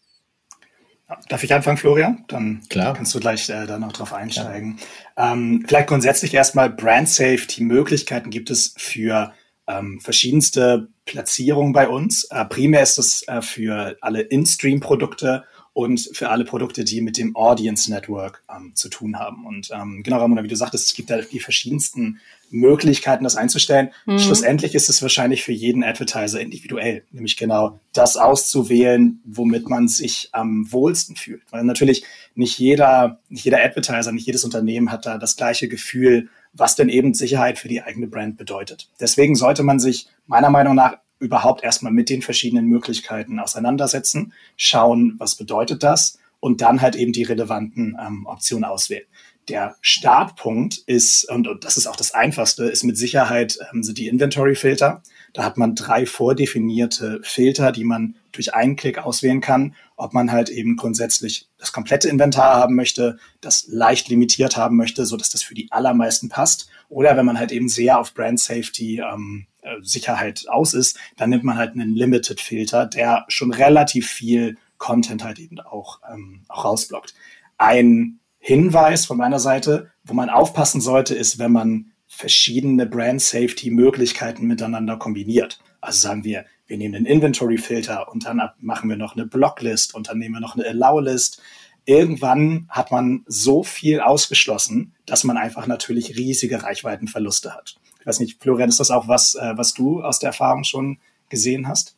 Darf 1.29 1.45
ich 1.45 1.53
anfangen, 1.53 1.77
Florian? 1.77 2.25
Dann 2.29 2.63
Klar. 2.71 2.95
kannst 2.95 3.15
du 3.15 3.21
gleich 3.21 3.49
äh, 3.51 3.67
da 3.67 3.79
noch 3.79 3.93
drauf 3.93 4.15
einsteigen. 4.15 4.79
Ähm, 5.17 5.65
vielleicht 5.67 5.89
grundsätzlich 5.89 6.33
erstmal 6.33 6.71
Brand 6.71 7.09
Safety 7.09 7.63
Möglichkeiten 7.63 8.31
gibt 8.31 8.51
es 8.51 8.75
für 8.79 9.33
ähm, 9.67 10.01
verschiedenste 10.01 10.89
Platzierungen 11.05 11.73
bei 11.73 11.89
uns. 11.89 12.25
Äh, 12.31 12.45
primär 12.47 12.83
ist 12.83 12.99
es 12.99 13.27
äh, 13.29 13.43
für 13.43 13.97
alle 14.01 14.23
In-Stream-Produkte 14.23 15.45
und 15.75 16.09
für 16.13 16.31
alle 16.31 16.45
Produkte, 16.45 16.85
die 16.85 17.01
mit 17.01 17.19
dem 17.19 17.35
Audience 17.37 17.91
Network 17.91 18.43
ähm, 18.49 18.73
zu 18.75 18.89
tun 18.89 19.19
haben. 19.19 19.45
Und 19.45 19.71
ähm, 19.73 20.03
genau, 20.05 20.19
Ramona, 20.19 20.45
wie 20.45 20.49
du 20.49 20.57
sagtest, 20.57 20.87
es 20.87 20.95
gibt 20.95 21.11
da 21.11 21.21
die 21.21 21.41
verschiedensten 21.41 22.21
Möglichkeiten, 22.51 23.25
das 23.25 23.35
einzustellen. 23.35 23.91
Mhm. 24.07 24.21
Schlussendlich 24.21 24.77
ist 24.77 24.89
es 24.89 25.03
wahrscheinlich 25.03 25.43
für 25.43 25.53
jeden 25.53 25.83
Advertiser 25.83 26.41
individuell, 26.41 27.03
nämlich 27.11 27.37
genau 27.37 27.81
das 27.93 28.17
auszuwählen, 28.17 29.21
womit 29.25 29.69
man 29.69 29.89
sich 29.89 30.29
am 30.31 30.71
wohlsten 30.71 31.17
fühlt. 31.17 31.43
Weil 31.51 31.65
natürlich 31.65 32.05
nicht 32.37 32.57
jeder, 32.57 33.19
nicht 33.29 33.45
jeder 33.45 33.63
Advertiser, 33.63 34.13
nicht 34.13 34.27
jedes 34.27 34.45
Unternehmen 34.45 34.93
hat 34.93 35.07
da 35.07 35.19
das 35.19 35.35
gleiche 35.35 35.67
Gefühl, 35.67 36.29
was 36.53 36.77
denn 36.77 36.89
eben 36.89 37.15
Sicherheit 37.15 37.59
für 37.59 37.67
die 37.67 37.83
eigene 37.83 38.07
Brand 38.07 38.37
bedeutet. 38.37 38.89
Deswegen 39.01 39.35
sollte 39.35 39.65
man 39.65 39.81
sich 39.81 40.07
meiner 40.29 40.51
Meinung 40.51 40.77
nach 40.77 40.99
überhaupt 41.19 41.65
erstmal 41.65 41.93
mit 41.93 42.11
den 42.11 42.23
verschiedenen 42.23 42.67
Möglichkeiten 42.67 43.39
auseinandersetzen, 43.39 44.33
schauen, 44.57 45.15
was 45.19 45.37
bedeutet 45.37 45.83
das 45.83 46.19
und 46.41 46.61
dann 46.61 46.83
halt 46.83 46.97
eben 46.97 47.13
die 47.13 47.23
relevanten 47.23 47.97
ähm, 48.01 48.27
Optionen 48.27 48.65
auswählen. 48.65 49.07
Der 49.49 49.77
Startpunkt 49.83 50.79
ist, 50.87 51.31
und, 51.31 51.47
und 51.49 51.65
das 51.65 51.77
ist 51.77 51.87
auch 51.87 51.97
das 51.97 52.13
Einfachste, 52.13 52.65
ist 52.65 52.83
mit 52.83 52.97
Sicherheit 52.97 53.59
ähm, 53.73 53.83
sind 53.83 53.99
die 53.99 54.09
Inventory-Filter. 54.09 55.03
Da 55.35 55.45
hat 55.45 55.59
man 55.59 55.75
drei 55.75 56.07
vordefinierte 56.07 57.21
Filter, 57.23 57.71
die 57.71 57.85
man 57.85 58.17
durch 58.33 58.55
einen 58.55 58.77
Klick 58.77 58.99
auswählen 58.99 59.41
kann, 59.41 59.75
ob 59.97 60.15
man 60.15 60.33
halt 60.33 60.49
eben 60.49 60.77
grundsätzlich 60.77 61.49
das 61.59 61.73
komplette 61.73 62.09
Inventar 62.09 62.57
haben 62.57 62.75
möchte, 62.75 63.19
das 63.41 63.67
leicht 63.69 64.09
limitiert 64.09 64.57
haben 64.57 64.77
möchte, 64.77 65.07
so 65.07 65.17
dass 65.17 65.29
das 65.29 65.43
für 65.43 65.55
die 65.55 65.71
allermeisten 65.71 66.29
passt, 66.29 66.69
oder 66.89 67.17
wenn 67.17 67.27
man 67.27 67.39
halt 67.39 67.53
eben 67.53 67.69
sehr 67.69 67.99
auf 67.99 68.15
Brand 68.15 68.41
Safety 68.41 69.01
ähm, 69.01 69.47
äh, 69.54 69.54
Sicherheit 69.83 70.47
aus 70.49 70.75
ist, 70.75 70.99
dann 71.17 71.31
nimmt 71.31 71.45
man 71.45 71.57
halt 71.57 71.73
einen 71.73 71.95
Limited 71.95 72.41
Filter, 72.41 72.87
der 72.87 73.25
schon 73.29 73.53
relativ 73.53 74.09
viel 74.09 74.57
Content 74.79 75.25
halt 75.25 75.39
eben 75.39 75.61
auch, 75.61 76.01
ähm, 76.13 76.43
auch 76.49 76.65
rausblockt. 76.65 77.15
Ein 77.59 78.19
Hinweis 78.39 79.07
von 79.07 79.17
meiner 79.17 79.39
Seite, 79.39 79.91
wo 80.05 80.15
man 80.15 80.29
aufpassen 80.29 80.81
sollte, 80.81 81.15
ist, 81.15 81.39
wenn 81.39 81.53
man 81.53 81.93
verschiedene 82.07 82.87
Brand 82.87 83.23
Safety 83.23 83.71
Möglichkeiten 83.71 84.47
miteinander 84.47 84.97
kombiniert. 84.99 85.61
Also 85.81 86.01
sagen 86.01 86.25
wir, 86.25 86.45
wir 86.67 86.77
nehmen 86.77 86.95
einen 86.95 87.07
Inventory 87.07 87.59
Filter 87.59 88.11
und 88.11 88.27
dann 88.27 88.41
machen 88.61 88.89
wir 88.89 88.97
noch 88.97 89.17
eine 89.17 89.27
Blocklist 89.27 89.95
und 89.95 90.09
dann 90.09 90.19
nehmen 90.19 90.35
wir 90.35 90.41
noch 90.41 90.57
eine 90.57 90.67
Allow 90.67 91.01
List 91.01 91.43
irgendwann 91.87 92.67
hat 92.69 92.91
man 92.91 93.25
so 93.27 93.63
viel 93.63 94.01
ausgeschlossen, 94.01 94.95
dass 95.07 95.25
man 95.25 95.37
einfach 95.37 95.67
natürlich 95.67 96.17
riesige 96.17 96.63
Reichweitenverluste 96.63 97.55
hat. 97.55 97.77
Ich 98.05 98.07
weiß 98.07 98.21
nicht, 98.21 98.43
Florian, 98.43 98.69
ist 98.69 98.81
das 98.81 98.91
auch 98.91 99.09
was, 99.09 99.35
äh, 99.35 99.55
was 99.57 99.73
du 99.73 100.03
aus 100.03 100.19
der 100.19 100.27
Erfahrung 100.29 100.63
schon 100.65 100.99
gesehen 101.31 101.67
hast? 101.67 101.97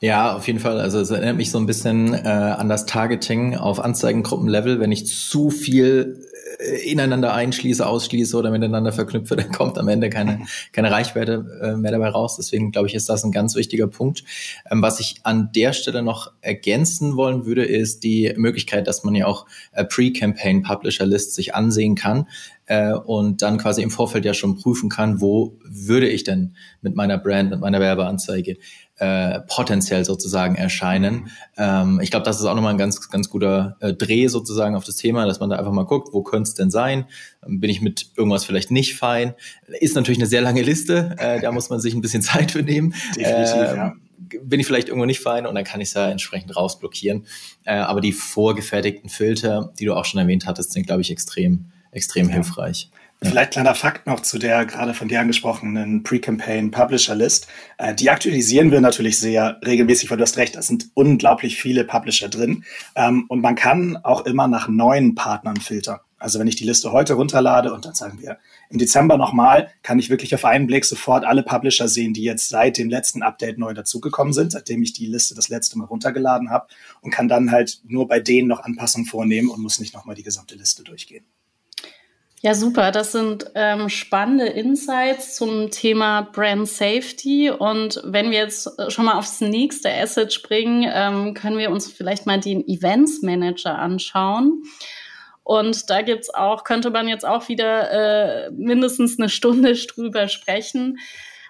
Ja, 0.00 0.34
auf 0.34 0.46
jeden 0.46 0.60
Fall. 0.60 0.80
Also 0.80 0.98
es 0.98 1.10
erinnert 1.10 1.36
mich 1.36 1.50
so 1.50 1.58
ein 1.58 1.66
bisschen 1.66 2.14
äh, 2.14 2.18
an 2.26 2.70
das 2.70 2.86
Targeting 2.86 3.54
auf 3.54 3.80
Anzeigengruppenlevel. 3.80 4.80
Wenn 4.80 4.92
ich 4.92 5.06
zu 5.06 5.50
viel 5.50 6.25
ineinander 6.84 7.34
einschließe, 7.34 7.86
ausschließe 7.86 8.36
oder 8.36 8.50
miteinander 8.50 8.92
verknüpfe, 8.92 9.36
dann 9.36 9.52
kommt 9.52 9.78
am 9.78 9.88
Ende 9.88 10.10
keine, 10.10 10.46
keine 10.72 10.90
Reichweite 10.90 11.60
äh, 11.62 11.76
mehr 11.76 11.92
dabei 11.92 12.08
raus. 12.08 12.36
Deswegen 12.36 12.72
glaube 12.72 12.88
ich, 12.88 12.94
ist 12.94 13.08
das 13.08 13.24
ein 13.24 13.32
ganz 13.32 13.54
wichtiger 13.56 13.86
Punkt. 13.86 14.24
Ähm, 14.70 14.82
was 14.82 15.00
ich 15.00 15.16
an 15.22 15.50
der 15.54 15.72
Stelle 15.72 16.02
noch 16.02 16.32
ergänzen 16.40 17.16
wollen 17.16 17.46
würde, 17.46 17.64
ist 17.64 18.04
die 18.04 18.32
Möglichkeit, 18.36 18.86
dass 18.86 19.04
man 19.04 19.14
ja 19.14 19.26
auch 19.26 19.46
äh, 19.72 19.84
Pre-Campaign 19.84 20.62
Publisher 20.62 21.06
Lists 21.06 21.34
sich 21.34 21.54
ansehen 21.54 21.94
kann 21.94 22.26
äh, 22.66 22.92
und 22.92 23.42
dann 23.42 23.58
quasi 23.58 23.82
im 23.82 23.90
Vorfeld 23.90 24.24
ja 24.24 24.34
schon 24.34 24.56
prüfen 24.56 24.88
kann, 24.88 25.20
wo 25.20 25.58
würde 25.64 26.08
ich 26.08 26.24
denn 26.24 26.54
mit 26.82 26.96
meiner 26.96 27.18
Brand, 27.18 27.50
mit 27.50 27.60
meiner 27.60 27.80
Werbeanzeige 27.80 28.56
äh, 28.98 29.40
potenziell 29.40 30.04
sozusagen 30.04 30.54
erscheinen. 30.56 31.30
Ähm, 31.56 32.00
ich 32.02 32.10
glaube, 32.10 32.24
das 32.24 32.40
ist 32.40 32.46
auch 32.46 32.54
nochmal 32.54 32.74
ein 32.74 32.78
ganz, 32.78 33.10
ganz 33.10 33.28
guter 33.28 33.76
äh, 33.80 33.92
Dreh 33.92 34.28
sozusagen 34.28 34.74
auf 34.74 34.84
das 34.84 34.96
Thema, 34.96 35.26
dass 35.26 35.40
man 35.40 35.50
da 35.50 35.56
einfach 35.56 35.72
mal 35.72 35.84
guckt, 35.84 36.12
wo 36.12 36.22
könnte 36.22 36.48
es 36.48 36.54
denn 36.54 36.70
sein? 36.70 37.04
Bin 37.46 37.70
ich 37.70 37.80
mit 37.80 38.06
irgendwas 38.16 38.44
vielleicht 38.44 38.70
nicht 38.70 38.96
fein? 38.96 39.34
Ist 39.80 39.96
natürlich 39.96 40.18
eine 40.18 40.26
sehr 40.26 40.40
lange 40.40 40.62
Liste, 40.62 41.14
äh, 41.18 41.40
da 41.40 41.52
muss 41.52 41.68
man 41.70 41.80
sich 41.80 41.94
ein 41.94 42.00
bisschen 42.00 42.22
Zeit 42.22 42.52
für 42.52 42.62
nehmen. 42.62 42.94
Definitiv, 43.14 43.54
äh, 43.54 43.76
ja 43.76 43.92
bin 44.42 44.60
ich 44.60 44.66
vielleicht 44.66 44.88
irgendwo 44.88 45.06
nicht 45.06 45.20
fein 45.20 45.46
und 45.46 45.54
dann 45.54 45.64
kann 45.64 45.80
ich 45.80 45.88
es 45.88 45.94
ja 45.94 46.08
entsprechend 46.08 46.56
rausblockieren. 46.56 47.26
Äh, 47.64 47.74
aber 47.74 48.00
die 48.00 48.12
vorgefertigten 48.12 49.08
Filter, 49.08 49.72
die 49.78 49.84
du 49.84 49.94
auch 49.94 50.04
schon 50.04 50.20
erwähnt 50.20 50.46
hattest, 50.46 50.72
sind, 50.72 50.86
glaube 50.86 51.02
ich, 51.02 51.10
extrem, 51.10 51.66
extrem 51.90 52.28
ja. 52.28 52.34
hilfreich. 52.34 52.90
Vielleicht 53.22 53.52
kleiner 53.52 53.74
Fakt 53.74 54.06
noch 54.06 54.20
zu 54.20 54.38
der 54.38 54.66
gerade 54.66 54.92
von 54.92 55.08
dir 55.08 55.20
angesprochenen 55.20 56.02
Pre-Campaign 56.02 56.70
Publisher 56.70 57.14
List. 57.14 57.48
Äh, 57.78 57.94
die 57.94 58.10
aktualisieren 58.10 58.70
wir 58.70 58.80
natürlich 58.80 59.18
sehr 59.18 59.58
regelmäßig, 59.64 60.10
weil 60.10 60.18
du 60.18 60.22
hast 60.22 60.36
recht, 60.36 60.54
da 60.54 60.62
sind 60.62 60.90
unglaublich 60.94 61.60
viele 61.60 61.84
Publisher 61.84 62.28
drin. 62.28 62.64
Ähm, 62.94 63.24
und 63.28 63.40
man 63.40 63.54
kann 63.54 63.96
auch 63.96 64.26
immer 64.26 64.48
nach 64.48 64.68
neuen 64.68 65.14
Partnern 65.14 65.56
filtern. 65.56 66.00
Also 66.18 66.38
wenn 66.38 66.46
ich 66.46 66.56
die 66.56 66.64
Liste 66.64 66.92
heute 66.92 67.14
runterlade 67.14 67.72
und 67.72 67.84
dann 67.84 67.94
sagen 67.94 68.20
wir 68.20 68.38
im 68.70 68.78
Dezember 68.78 69.16
nochmal, 69.16 69.70
kann 69.82 69.98
ich 69.98 70.10
wirklich 70.10 70.34
auf 70.34 70.44
einen 70.44 70.66
Blick 70.66 70.84
sofort 70.84 71.24
alle 71.24 71.42
Publisher 71.42 71.88
sehen, 71.88 72.14
die 72.14 72.22
jetzt 72.22 72.48
seit 72.48 72.78
dem 72.78 72.88
letzten 72.88 73.22
Update 73.22 73.58
neu 73.58 73.74
dazugekommen 73.74 74.32
sind, 74.32 74.52
seitdem 74.52 74.82
ich 74.82 74.92
die 74.92 75.06
Liste 75.06 75.34
das 75.34 75.48
letzte 75.48 75.78
Mal 75.78 75.84
runtergeladen 75.84 76.50
habe 76.50 76.68
und 77.00 77.10
kann 77.10 77.28
dann 77.28 77.50
halt 77.50 77.80
nur 77.86 78.08
bei 78.08 78.20
denen 78.20 78.48
noch 78.48 78.60
Anpassungen 78.60 79.06
vornehmen 79.06 79.50
und 79.50 79.60
muss 79.60 79.78
nicht 79.78 79.94
nochmal 79.94 80.16
die 80.16 80.22
gesamte 80.22 80.54
Liste 80.54 80.84
durchgehen. 80.84 81.24
Ja, 82.42 82.54
super. 82.54 82.92
Das 82.92 83.12
sind 83.12 83.50
ähm, 83.54 83.88
spannende 83.88 84.46
Insights 84.46 85.36
zum 85.36 85.70
Thema 85.70 86.20
Brand 86.20 86.68
Safety. 86.68 87.50
Und 87.50 88.00
wenn 88.04 88.30
wir 88.30 88.38
jetzt 88.38 88.70
schon 88.88 89.06
mal 89.06 89.18
aufs 89.18 89.40
nächste 89.40 89.92
Asset 89.92 90.32
springen, 90.32 90.88
ähm, 90.92 91.34
können 91.34 91.58
wir 91.58 91.70
uns 91.70 91.90
vielleicht 91.90 92.26
mal 92.26 92.38
den 92.38 92.66
Events 92.68 93.22
Manager 93.22 93.78
anschauen. 93.78 94.62
Und 95.44 95.88
da 95.90 96.02
gibt's 96.02 96.28
auch, 96.28 96.64
könnte 96.64 96.90
man 96.90 97.08
jetzt 97.08 97.24
auch 97.24 97.48
wieder 97.48 97.90
äh, 98.46 98.50
mindestens 98.50 99.18
eine 99.18 99.28
Stunde 99.28 99.74
drüber 99.94 100.28
sprechen. 100.28 100.98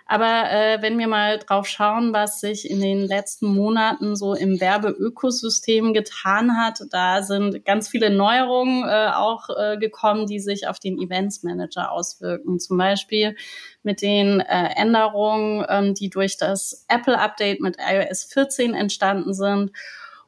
Aber 0.08 0.50
äh, 0.52 0.80
wenn 0.82 0.98
wir 1.00 1.08
mal 1.08 1.38
drauf 1.38 1.66
schauen, 1.66 2.12
was 2.12 2.38
sich 2.40 2.70
in 2.70 2.80
den 2.80 3.00
letzten 3.06 3.52
Monaten 3.52 4.14
so 4.14 4.34
im 4.34 4.60
Werbeökosystem 4.60 5.92
getan 5.92 6.56
hat, 6.56 6.80
da 6.90 7.22
sind 7.24 7.64
ganz 7.64 7.88
viele 7.88 8.10
Neuerungen 8.10 8.84
äh, 8.88 9.10
auch 9.12 9.48
äh, 9.50 9.76
gekommen, 9.78 10.28
die 10.28 10.38
sich 10.38 10.68
auf 10.68 10.78
den 10.78 10.96
Events 11.00 11.42
Manager 11.42 11.90
auswirken. 11.90 12.60
Zum 12.60 12.78
Beispiel 12.78 13.34
mit 13.82 14.00
den 14.00 14.38
äh, 14.38 14.68
Änderungen, 14.76 15.66
ähm, 15.68 15.94
die 15.94 16.08
durch 16.08 16.36
das 16.36 16.84
Apple 16.86 17.18
Update 17.18 17.60
mit 17.60 17.76
iOS 17.78 18.24
14 18.32 18.74
entstanden 18.74 19.34
sind 19.34 19.72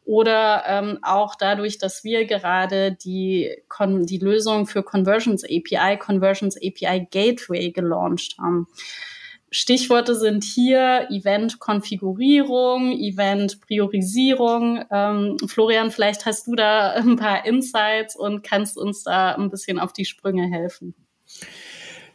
oder 0.05 0.65
ähm, 0.67 0.99
auch 1.03 1.37
dadurch, 1.37 1.79
dass 1.79 2.03
wir 2.03 2.25
gerade 2.25 2.93
die, 2.93 3.63
die 3.79 4.19
Lösung 4.19 4.67
für 4.67 4.83
Conversions 4.83 5.45
API, 5.45 5.99
Conversions 5.99 6.57
API 6.57 7.07
Gateway 7.11 7.71
gelauncht 7.71 8.39
haben. 8.39 8.67
Stichworte 9.51 10.15
sind 10.15 10.45
hier 10.45 11.09
Event-Konfigurierung, 11.11 12.93
Event-Priorisierung. 12.93 14.85
Ähm, 14.91 15.37
Florian, 15.47 15.91
vielleicht 15.91 16.27
hast 16.27 16.47
du 16.47 16.55
da 16.55 16.93
ein 16.93 17.17
paar 17.17 17.47
Insights 17.47 18.15
und 18.17 18.43
kannst 18.43 18.77
uns 18.77 19.03
da 19.05 19.35
ein 19.35 19.51
bisschen 19.51 19.79
auf 19.79 19.93
die 19.93 20.05
Sprünge 20.05 20.51
helfen. 20.51 20.95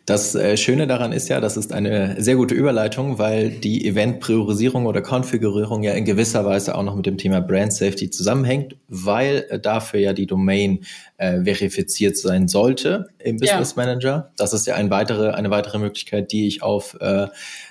Das 0.06 0.36
äh, 0.36 0.58
Schöne 0.58 0.86
daran 0.86 1.14
ist 1.14 1.30
ja, 1.30 1.40
das 1.40 1.56
ist 1.56 1.72
eine 1.72 2.22
sehr 2.22 2.36
gute 2.36 2.54
Überleitung, 2.54 3.20
weil 3.20 3.50
die 3.50 3.88
Event-Priorisierung 3.88 4.86
oder 4.86 5.02
Konfigurierung 5.02 5.82
ja 5.82 5.94
in 5.94 6.04
gewisser 6.04 6.44
Weise 6.46 6.76
auch 6.76 6.84
noch 6.84 6.96
mit 6.96 7.06
dem 7.06 7.18
Thema 7.18 7.40
Brand 7.40 7.72
Safety 7.72 8.10
zusammenhängt, 8.10 8.76
weil 8.90 9.46
äh, 9.50 9.60
dafür 9.60 10.02
ja 10.02 10.12
die 10.12 10.28
Domain 10.28 10.84
äh, 11.18 11.44
verifiziert 11.44 12.18
sein 12.18 12.50
sollte 12.50 13.08
im 13.20 13.38
Business 13.38 13.76
ja. 13.78 13.84
Manager. 13.84 14.32
Das 14.36 14.52
ist 14.52 14.68
ja 14.68 14.76
ein 14.76 14.90
weitere, 14.90 15.32
eine 15.32 15.52
weitere 15.52 15.80
Möglichkeit, 15.80 16.34
die 16.34 16.48
ich 16.48 16.62
auf 16.62 16.98
äh, 17.00 17.28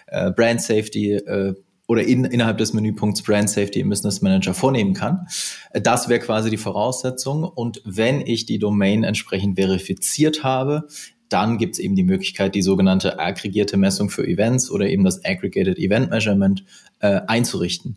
äh, 0.06 0.30
Brand 0.30 0.62
Safety 0.62 1.12
äh, 1.12 1.54
oder 1.86 2.04
in, 2.04 2.24
innerhalb 2.24 2.56
des 2.56 2.72
Menüpunkts 2.72 3.22
Brand 3.22 3.50
Safety 3.50 3.80
im 3.80 3.90
Business 3.90 4.22
Manager 4.22 4.54
vornehmen 4.54 4.94
kann. 4.94 5.26
Das 5.74 6.08
wäre 6.08 6.20
quasi 6.20 6.48
die 6.48 6.56
Voraussetzung. 6.56 7.44
Und 7.44 7.82
wenn 7.84 8.22
ich 8.26 8.46
die 8.46 8.58
Domain 8.58 9.04
entsprechend 9.04 9.56
verifiziert 9.56 10.42
habe, 10.42 10.86
dann 11.32 11.58
gibt 11.58 11.74
es 11.74 11.78
eben 11.78 11.96
die 11.96 12.02
Möglichkeit, 12.02 12.54
die 12.54 12.62
sogenannte 12.62 13.18
aggregierte 13.18 13.76
Messung 13.76 14.10
für 14.10 14.26
Events 14.26 14.70
oder 14.70 14.86
eben 14.86 15.04
das 15.04 15.24
Aggregated 15.24 15.78
Event 15.78 16.10
Measurement 16.10 16.64
äh, 17.00 17.20
einzurichten. 17.26 17.96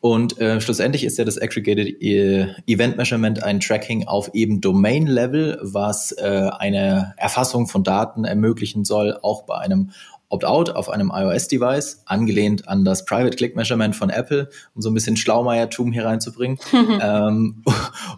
Und 0.00 0.38
äh, 0.38 0.60
schlussendlich 0.60 1.04
ist 1.04 1.18
ja 1.18 1.24
das 1.24 1.40
Aggregated 1.40 2.00
äh, 2.02 2.48
Event 2.66 2.96
Measurement 2.96 3.42
ein 3.42 3.60
Tracking 3.60 4.06
auf 4.06 4.30
eben 4.34 4.60
Domain-Level, 4.60 5.58
was 5.62 6.12
äh, 6.12 6.50
eine 6.58 7.14
Erfassung 7.16 7.66
von 7.66 7.84
Daten 7.84 8.24
ermöglichen 8.24 8.84
soll, 8.84 9.18
auch 9.22 9.44
bei 9.44 9.56
einem 9.56 9.90
Opt-out 10.28 10.70
auf 10.70 10.88
einem 10.88 11.12
iOS-Device, 11.14 12.02
angelehnt 12.06 12.68
an 12.68 12.84
das 12.84 13.04
Private 13.04 13.36
Click 13.36 13.56
Measurement 13.56 13.94
von 13.94 14.10
Apple, 14.10 14.48
um 14.74 14.82
so 14.82 14.90
ein 14.90 14.94
bisschen 14.94 15.16
Schlaumeiertum 15.16 15.92
hier 15.92 16.04
reinzubringen. 16.06 16.58
ähm, 17.00 17.62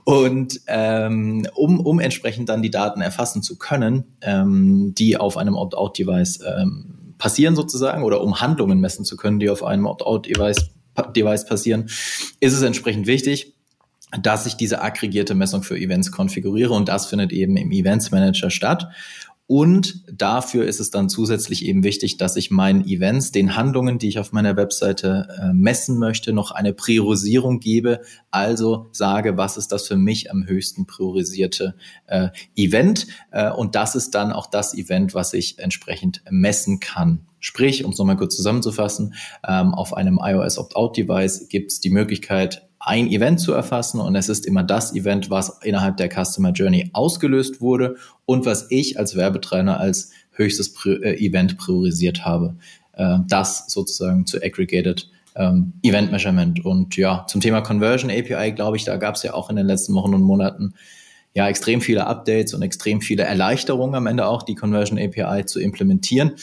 und 0.05 0.61
ähm, 0.67 1.47
um, 1.55 1.81
um 1.81 2.01
entsprechend 2.01 2.49
dann 2.49 2.63
die 2.63 2.71
Daten 2.71 3.01
erfassen 3.01 3.43
zu 3.43 3.59
können, 3.59 4.17
ähm, 4.23 4.95
die 4.97 5.17
auf 5.17 5.37
einem 5.37 5.55
Opt-out-Device 5.55 6.41
ähm, 6.47 7.15
passieren 7.19 7.57
sozusagen, 7.57 8.03
oder 8.03 8.21
um 8.21 8.41
Handlungen 8.41 8.81
messen 8.81 9.05
zu 9.05 9.17
können, 9.17 9.39
die 9.39 9.51
auf 9.51 9.63
einem 9.63 9.87
Opt-out-Device 9.87 10.71
Device 11.15 11.45
passieren, 11.45 11.91
ist 12.41 12.55
es 12.55 12.63
entsprechend 12.63 13.07
wichtig, 13.07 13.55
dass 14.23 14.47
ich 14.47 14.55
diese 14.55 14.83
aggregierte 14.83 15.35
Messung 15.35 15.63
für 15.63 15.77
Events 15.77 16.13
konfiguriere 16.13 16.73
und 16.73 16.89
das 16.89 17.07
findet 17.07 17.33
eben 17.33 17.57
im 17.57 17.73
Events 17.73 18.11
Manager 18.11 18.51
statt. 18.51 18.89
Und 19.49 20.03
dafür 20.13 20.65
ist 20.65 20.81
es 20.81 20.91
dann 20.91 21.09
zusätzlich 21.09 21.65
eben 21.65 21.85
wichtig, 21.85 22.17
dass 22.17 22.35
ich 22.35 22.51
meinen 22.51 22.85
Events, 22.85 23.31
den 23.31 23.55
Handlungen, 23.55 23.99
die 23.99 24.09
ich 24.09 24.19
auf 24.19 24.33
meiner 24.33 24.57
Webseite 24.57 25.29
äh, 25.41 25.53
messen 25.53 25.99
möchte, 25.99 26.33
noch 26.33 26.51
eine 26.51 26.73
Priorisierung 26.73 27.61
gebe. 27.61 28.01
Also 28.33 28.89
sage, 28.91 29.37
was 29.37 29.57
ist 29.57 29.71
das 29.71 29.87
für 29.87 29.97
mich 29.97 30.33
am 30.33 30.47
höchsten 30.47 30.87
priorisierte 30.87 31.77
äh, 32.07 32.31
Event? 32.57 33.07
Äh, 33.31 33.53
und 33.53 33.77
das 33.77 33.95
ist 33.95 34.17
dann 34.17 34.33
auch 34.33 34.49
das 34.49 34.75
Event, 34.75 35.15
was 35.15 35.33
ich 35.33 35.61
entsprechend 35.61 36.23
messen 36.29 36.81
kann. 36.81 37.27
Sprich, 37.39 37.85
um 37.85 37.93
es 37.93 37.99
nochmal 37.99 38.17
kurz 38.17 38.35
zusammenzufassen, 38.35 39.15
ähm, 39.47 39.75
auf 39.75 39.95
einem 39.95 40.19
iOS 40.21 40.59
Opt-out-Device 40.59 41.47
gibt 41.49 41.71
es 41.71 41.81
die 41.81 41.91
Möglichkeit, 41.91 42.66
ein 42.87 43.11
Event 43.11 43.41
zu 43.41 43.53
erfassen 43.53 44.01
und 44.01 44.15
es 44.15 44.29
ist 44.29 44.47
immer 44.47 44.63
das 44.63 44.95
Event, 44.95 45.29
was 45.29 45.59
innerhalb 45.65 45.97
der 45.97 46.09
Customer 46.09 46.53
Journey 46.53 46.89
ausgelöst 46.93 47.61
wurde 47.61 47.97
und 48.27 48.47
was 48.47 48.69
ich 48.71 48.97
als 48.97 49.17
Werbetreibender 49.17 49.81
als 49.81 50.13
höchstes 50.31 50.73
äh, 50.87 51.17
Event 51.19 51.59
priorisiert 51.59 52.25
habe. 52.25 52.55
Äh, 52.93 53.19
das 53.29 53.65
sozusagen 53.67 54.25
zu 54.25 54.41
Aggregated 54.41 55.11
ähm, 55.35 55.73
Event 55.83 56.13
Measurement. 56.13 56.65
Und 56.65 56.97
ja, 56.97 57.27
zum 57.29 57.41
Thema 57.41 57.61
Conversion 57.61 58.09
API, 58.09 58.53
glaube 58.53 58.77
ich, 58.77 58.85
da 58.85 58.97
gab 58.99 59.17
es 59.17 59.25
ja 59.25 59.35
auch 59.35 59.51
in 59.51 59.57
den 59.57 59.67
letzten 59.67 59.93
Wochen 59.95 60.15
und 60.15 60.23
Monaten 60.23 60.75
ja 61.35 61.49
extrem 61.49 61.81
viele 61.81 62.07
Updates 62.07 62.55
und 62.55 62.63
extrem 62.63 63.01
viele 63.01 63.25
Erleichterungen 63.25 63.97
am 63.97 64.07
Ende 64.07 64.29
auch, 64.29 64.45
die 64.45 64.55
Conversion 64.55 64.97
API 64.97 65.45
zu 65.45 65.59
implementieren. 65.59 66.37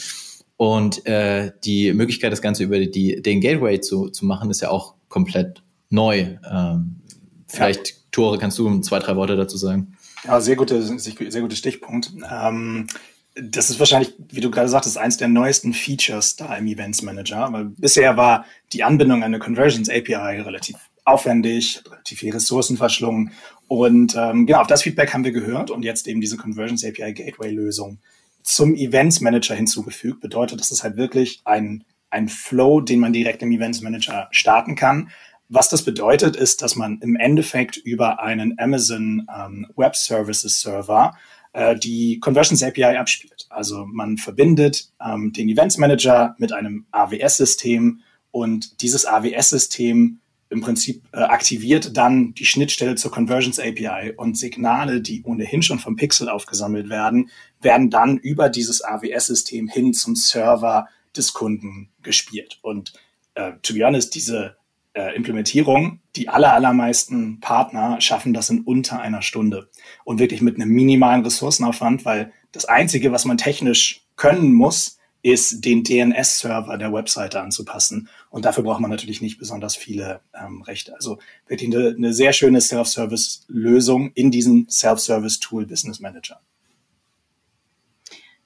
Und 0.58 1.06
äh, 1.06 1.52
die 1.64 1.94
Möglichkeit, 1.94 2.34
das 2.34 2.42
Ganze 2.42 2.66
über 2.66 2.80
die, 2.80 3.22
den 3.22 3.40
Gateway 3.40 3.80
zu, 3.80 4.10
zu 4.10 4.26
machen, 4.26 4.52
ist 4.52 4.62
ja 4.62 4.70
auch 4.70 4.96
komplett 5.08 5.63
neu. 5.94 6.38
Ähm, 6.52 7.02
vielleicht, 7.48 7.90
ja. 7.90 7.96
Tore, 8.12 8.38
kannst 8.38 8.60
du 8.60 8.80
zwei, 8.80 9.00
drei 9.00 9.16
Worte 9.16 9.36
dazu 9.36 9.58
sagen? 9.58 9.96
Ja, 10.26 10.42
sehr 10.42 10.56
gute, 10.56 10.82
sehr 10.82 11.42
guter 11.42 11.56
Stichpunkt. 11.56 12.12
Ähm, 12.30 12.88
das 13.36 13.70
ist 13.70 13.80
wahrscheinlich, 13.80 14.14
wie 14.30 14.42
du 14.42 14.52
gerade 14.52 14.70
sagtest, 14.70 14.98
eins 14.98 15.18
der 15.18 15.28
neuesten 15.28 15.74
Features 15.74 16.36
da 16.36 16.56
im 16.56 16.68
Events 16.68 17.02
Manager, 17.02 17.52
weil 17.52 17.66
bisher 17.66 18.16
war 18.16 18.46
die 18.74 18.84
Anbindung 18.84 19.18
an 19.18 19.34
eine 19.34 19.40
Conversions 19.40 19.90
API 19.90 20.42
relativ 20.42 20.76
aufwendig, 21.04 21.82
relativ 21.90 22.20
viel 22.20 22.32
Ressourcen 22.32 22.78
verschlungen. 22.78 23.32
Und 23.68 24.16
ähm, 24.16 24.46
genau, 24.46 24.62
auf 24.62 24.68
das 24.68 24.84
Feedback 24.84 25.14
haben 25.14 25.24
wir 25.24 25.32
gehört 25.32 25.72
und 25.72 25.84
jetzt 25.84 26.08
eben 26.08 26.22
diese 26.22 26.38
Conversions 26.38 26.86
API 26.86 27.14
Gateway 27.14 27.52
Lösung 27.52 28.00
zum 28.44 28.76
Events 28.76 29.22
Manager 29.22 29.56
hinzugefügt. 29.56 30.22
Bedeutet, 30.22 30.60
das 30.60 30.72
ist 30.72 30.84
halt 30.84 30.98
wirklich 30.98 31.42
ein, 31.46 31.84
ein 32.10 32.30
Flow, 32.30 32.82
den 32.82 33.00
man 33.00 33.14
direkt 33.14 33.42
im 33.42 33.52
Events 33.52 33.82
Manager 33.82 34.28
starten 34.32 34.76
kann. 34.76 35.10
Was 35.50 35.70
das 35.70 35.84
bedeutet, 35.84 36.36
ist, 36.36 36.62
dass 36.62 36.76
man 36.76 37.00
im 37.02 37.16
Endeffekt 37.16 37.78
über 37.78 38.22
einen 38.22 38.58
Amazon 38.58 39.28
ähm, 39.34 39.68
Web 39.76 39.96
Services 39.96 40.62
Server 40.62 41.16
äh, 41.54 41.76
die 41.76 42.20
Conversions 42.20 42.64
API 42.64 42.98
abspielt. 42.98 43.46
Also 43.50 43.86
man 43.86 44.18
verbindet 44.18 44.90
ähm, 45.06 45.32
den 45.34 45.50
Events 45.50 45.78
Manager 45.78 46.36
mit 46.40 46.52
einem 46.52 46.86
AWS-System 46.92 48.02
und 48.32 48.82
dieses 48.82 49.06
AWS-System 49.06 50.20
im 50.50 50.62
Prinzip 50.62 51.04
äh, 51.12 51.18
aktiviert 51.18 51.98
dann 51.98 52.34
die 52.34 52.46
Schnittstelle 52.46 52.96
zur 52.96 53.12
Conversions 53.12 53.60
API 53.60 54.14
und 54.16 54.38
Signale, 54.38 55.02
die 55.02 55.24
ohnehin 55.24 55.62
schon 55.64 55.80
vom 55.80 55.96
Pixel 55.96 56.30
aufgesammelt 56.30 56.90
werden, 56.90 57.30
werden 57.62 57.90
dann 57.90 58.18
über 58.18 58.50
dieses 58.50 58.84
AWS-System 58.84 59.68
hin 59.68 59.94
zum 59.94 60.16
Server 60.16 60.88
des 61.16 61.34
Kunden 61.34 61.90
gespielt. 62.02 62.60
Und 62.62 62.94
äh, 63.36 63.54
to 63.62 63.74
be 63.74 63.86
honest, 63.86 64.16
diese 64.16 64.56
äh, 64.94 65.16
Implementierung, 65.16 66.00
die 66.16 66.30
aller, 66.30 66.54
allermeisten 66.54 67.40
Partner 67.40 68.00
schaffen 68.00 68.34
das 68.34 68.50
in 68.50 68.62
unter 68.62 69.00
einer 69.02 69.22
Stunde 69.22 69.70
und 70.04 70.20
wirklich 70.20 70.42
mit 70.42 70.56
einem 70.56 70.70
minimalen 70.70 71.24
Ressourcenaufwand, 71.24 72.06
weil 72.06 72.32
das 72.52 72.66
Einzige, 72.66 73.12
was 73.12 73.26
man 73.26 73.38
technisch 73.38 74.02
können 74.16 74.54
muss, 74.54 74.98
ist, 75.24 75.64
den 75.64 75.84
DNS-Server 75.84 76.78
der 76.78 76.94
Webseite 76.94 77.42
anzupassen. 77.42 78.10
Und 78.30 78.46
dafür 78.46 78.64
braucht 78.64 78.82
man 78.82 78.92
natürlich 78.92 79.22
nicht 79.22 79.40
besonders 79.40 79.76
viele 79.76 80.20
ähm, 80.34 80.62
Rechte. 80.62 80.94
Also 80.94 81.18
wirklich 81.48 81.74
eine, 81.74 81.96
eine 81.96 82.14
sehr 82.14 82.34
schöne 82.34 82.60
Self-Service-Lösung 82.60 84.12
in 84.14 84.32
diesem 84.32 84.68
Self-Service-Tool 84.70 85.66
Business 85.66 86.02
Manager. 86.02 86.42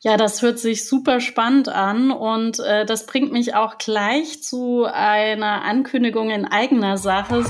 Ja, 0.03 0.15
das 0.15 0.43
hört 0.43 0.59
sich 0.59 0.87
super 0.87 1.19
spannend 1.19 1.69
an 1.69 2.11
und 2.11 2.59
äh, 2.59 2.85
das 2.85 3.07
bringt 3.07 3.31
mich 3.31 3.55
auch 3.55 3.79
gleich 3.79 4.43
zu 4.43 4.85
einer 4.85 5.63
Ankündigung 5.63 6.29
in 6.29 6.45
eigener 6.45 6.99
Sache. 6.99 7.43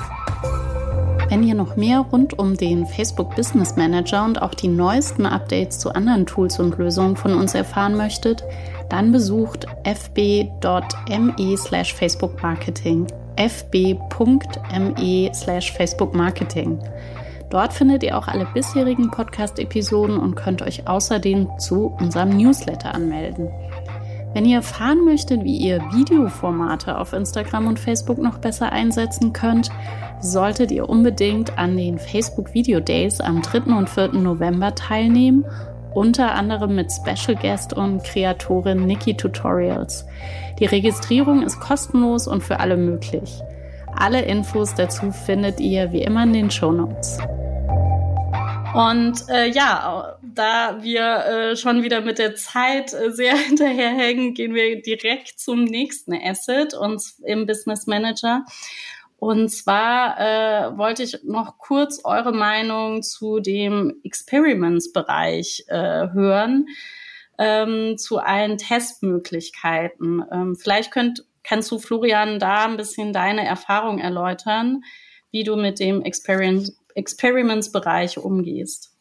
Wenn 1.30 1.44
ihr 1.44 1.56
noch 1.56 1.76
mehr 1.76 2.00
rund 2.00 2.40
um 2.40 2.56
den 2.56 2.86
Facebook 2.86 3.36
Business 3.36 3.76
Manager 3.76 4.24
und 4.24 4.42
auch 4.42 4.54
die 4.54 4.70
neuesten 4.70 5.26
Updates 5.26 5.80
zu 5.80 5.94
anderen 5.94 6.26
Tools 6.26 6.58
und 6.58 6.78
Lösungen 6.78 7.18
von 7.18 7.34
uns 7.34 7.54
erfahren 7.54 7.98
möchtet, 7.98 8.46
dann 8.90 9.12
besucht 9.12 9.66
fb.me 9.84 11.58
slash 11.58 11.94
Facebook 11.94 12.42
Marketing. 12.42 13.08
fb.me 13.36 15.32
slash 15.34 15.74
Facebook 15.74 16.16
Marketing. 16.16 16.80
Dort 17.50 17.74
findet 17.74 18.04
ihr 18.04 18.18
auch 18.18 18.28
alle 18.28 18.46
bisherigen 18.54 19.10
Podcast-Episoden 19.10 20.18
und 20.18 20.36
könnt 20.36 20.62
euch 20.62 20.88
außerdem 20.88 21.48
zu 21.60 21.96
unserem 22.00 22.36
Newsletter 22.36 22.94
anmelden. 22.94 23.50
Wenn 24.34 24.46
ihr 24.46 24.58
erfahren 24.58 25.06
möchtet, 25.06 25.44
wie 25.44 25.58
ihr 25.58 25.80
Videoformate 25.94 26.98
auf 26.98 27.14
Instagram 27.14 27.68
und 27.68 27.80
Facebook 27.80 28.18
noch 28.18 28.38
besser 28.38 28.72
einsetzen 28.72 29.34
könnt, 29.34 29.72
solltet 30.22 30.72
ihr 30.72 30.90
unbedingt 30.90 31.58
an 31.58 31.78
den 31.78 31.98
Facebook 31.98 32.54
Video 32.54 32.80
Days 32.80 33.22
am 33.22 33.42
3. 33.42 33.74
und 33.76 33.90
4. 33.90 34.10
November 34.14 34.76
teilnehmen, 34.76 35.46
unter 35.94 36.36
anderem 36.36 36.76
mit 36.76 36.92
Special 36.92 37.36
Guest 37.36 37.74
und 37.74 38.04
Kreatorin 38.04 38.86
Nikki 38.86 39.16
Tutorials. 39.16 40.06
Die 40.60 40.66
Registrierung 40.66 41.44
ist 41.44 41.60
kostenlos 41.60 42.28
und 42.28 42.44
für 42.44 42.60
alle 42.60 42.78
möglich. 42.78 43.42
Alle 44.00 44.24
Infos 44.24 44.76
dazu 44.76 45.12
findet 45.12 45.60
ihr 45.60 45.92
wie 45.92 46.04
immer 46.04 46.22
in 46.24 46.34
den 46.34 46.52
Show 46.52 46.72
Notes. 46.72 47.18
Und 48.76 49.28
äh, 49.30 49.50
ja, 49.50 50.20
da 50.22 50.84
wir 50.84 51.02
äh, 51.04 51.56
schon 51.56 51.82
wieder 51.82 52.02
mit 52.02 52.20
der 52.20 52.36
Zeit 52.36 52.94
äh, 52.94 53.12
sehr 53.12 53.36
hinterherhängen, 53.48 54.36
gehen 54.36 54.54
wir 54.54 54.84
direkt 54.84 55.40
zum 55.40 55.64
nächsten 55.64 56.14
Asset 56.14 56.76
und 56.76 57.02
im 57.26 57.48
Business 57.48 57.88
Manager. 57.88 58.46
Und 59.18 59.50
zwar 59.50 60.20
äh, 60.20 60.78
wollte 60.78 61.02
ich 61.02 61.24
noch 61.24 61.58
kurz 61.58 62.02
eure 62.04 62.34
Meinung 62.34 63.02
zu 63.02 63.40
dem 63.40 63.96
Experiments-Bereich 64.04 65.66
äh, 65.70 66.10
hören, 66.14 66.68
ähm, 67.40 67.98
zu 67.98 68.20
allen 68.20 68.60
Testmöglichkeiten. 68.60 70.24
Ähm, 70.32 70.56
vielleicht 70.56 70.92
könnt, 70.92 71.26
kannst 71.48 71.72
du, 71.72 71.80
Florian, 71.80 72.40
da 72.40 72.66
ein 72.66 72.78
bisschen 72.78 73.14
deine 73.14 73.46
Erfahrung 73.46 74.00
erläutern, 74.00 74.82
wie 75.32 75.44
du 75.44 75.56
mit 75.56 75.80
dem 75.80 76.02
Experiment 76.02 76.74
Experiments-Bereich 76.94 78.18
umgehst? 78.18 78.97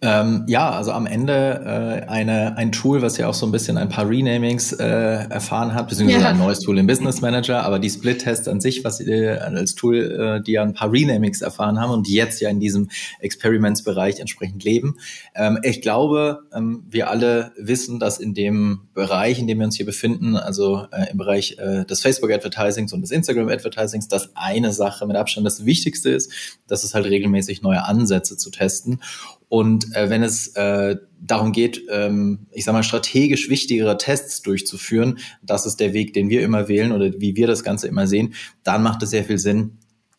Ähm, 0.00 0.44
ja, 0.46 0.70
also 0.70 0.92
am 0.92 1.06
Ende 1.06 2.04
äh, 2.04 2.08
eine, 2.08 2.56
ein 2.56 2.70
Tool, 2.70 3.02
was 3.02 3.18
ja 3.18 3.26
auch 3.26 3.34
so 3.34 3.46
ein 3.46 3.50
bisschen 3.50 3.76
ein 3.76 3.88
paar 3.88 4.08
Renamings 4.08 4.72
äh, 4.72 4.84
erfahren 4.84 5.74
hat, 5.74 5.88
beziehungsweise 5.88 6.22
ja. 6.22 6.30
ein 6.30 6.38
neues 6.38 6.60
Tool 6.60 6.78
im 6.78 6.86
Business 6.86 7.20
Manager, 7.20 7.64
aber 7.64 7.80
die 7.80 7.90
Split-Tests 7.90 8.46
an 8.46 8.60
sich, 8.60 8.84
was 8.84 9.00
äh, 9.00 9.30
als 9.30 9.74
Tool, 9.74 9.96
äh, 9.96 10.40
die 10.40 10.52
ja 10.52 10.62
ein 10.62 10.72
paar 10.72 10.92
Renamings 10.92 11.42
erfahren 11.42 11.80
haben 11.80 11.90
und 11.90 12.06
die 12.06 12.14
jetzt 12.14 12.40
ja 12.40 12.48
in 12.48 12.60
diesem 12.60 12.90
Experiments-Bereich 13.18 14.20
entsprechend 14.20 14.62
leben. 14.62 14.98
Ähm, 15.34 15.58
ich 15.64 15.82
glaube, 15.82 16.42
ähm, 16.54 16.84
wir 16.88 17.10
alle 17.10 17.50
wissen, 17.58 17.98
dass 17.98 18.18
in 18.18 18.34
dem 18.34 18.82
Bereich, 18.94 19.40
in 19.40 19.48
dem 19.48 19.58
wir 19.58 19.64
uns 19.64 19.76
hier 19.76 19.86
befinden, 19.86 20.36
also 20.36 20.86
äh, 20.92 21.10
im 21.10 21.18
Bereich 21.18 21.56
äh, 21.58 21.84
des 21.84 22.02
Facebook-Advertisings 22.02 22.92
und 22.92 23.00
des 23.00 23.10
Instagram-Advertisings, 23.10 24.06
dass 24.06 24.30
eine 24.36 24.72
Sache 24.72 25.06
mit 25.06 25.16
Abstand 25.16 25.44
das 25.44 25.64
Wichtigste 25.64 26.10
ist, 26.10 26.30
das 26.68 26.84
ist 26.84 26.94
halt 26.94 27.06
regelmäßig 27.06 27.62
neue 27.62 27.84
Ansätze 27.84 28.36
zu 28.36 28.50
testen. 28.50 29.00
Und 29.48 29.94
äh, 29.96 30.10
wenn 30.10 30.22
es 30.22 30.48
äh, 30.56 30.96
darum 31.20 31.52
geht, 31.52 31.82
ähm, 31.90 32.46
ich 32.52 32.64
sage 32.64 32.76
mal, 32.76 32.82
strategisch 32.82 33.48
wichtigere 33.48 33.96
Tests 33.96 34.42
durchzuführen, 34.42 35.18
das 35.42 35.66
ist 35.66 35.80
der 35.80 35.94
Weg, 35.94 36.12
den 36.12 36.28
wir 36.28 36.42
immer 36.42 36.68
wählen 36.68 36.92
oder 36.92 37.12
wie 37.18 37.34
wir 37.34 37.46
das 37.46 37.64
Ganze 37.64 37.88
immer 37.88 38.06
sehen, 38.06 38.34
dann 38.62 38.82
macht 38.82 39.02
es 39.02 39.10
sehr 39.10 39.24
viel 39.24 39.38
Sinn, 39.38 39.78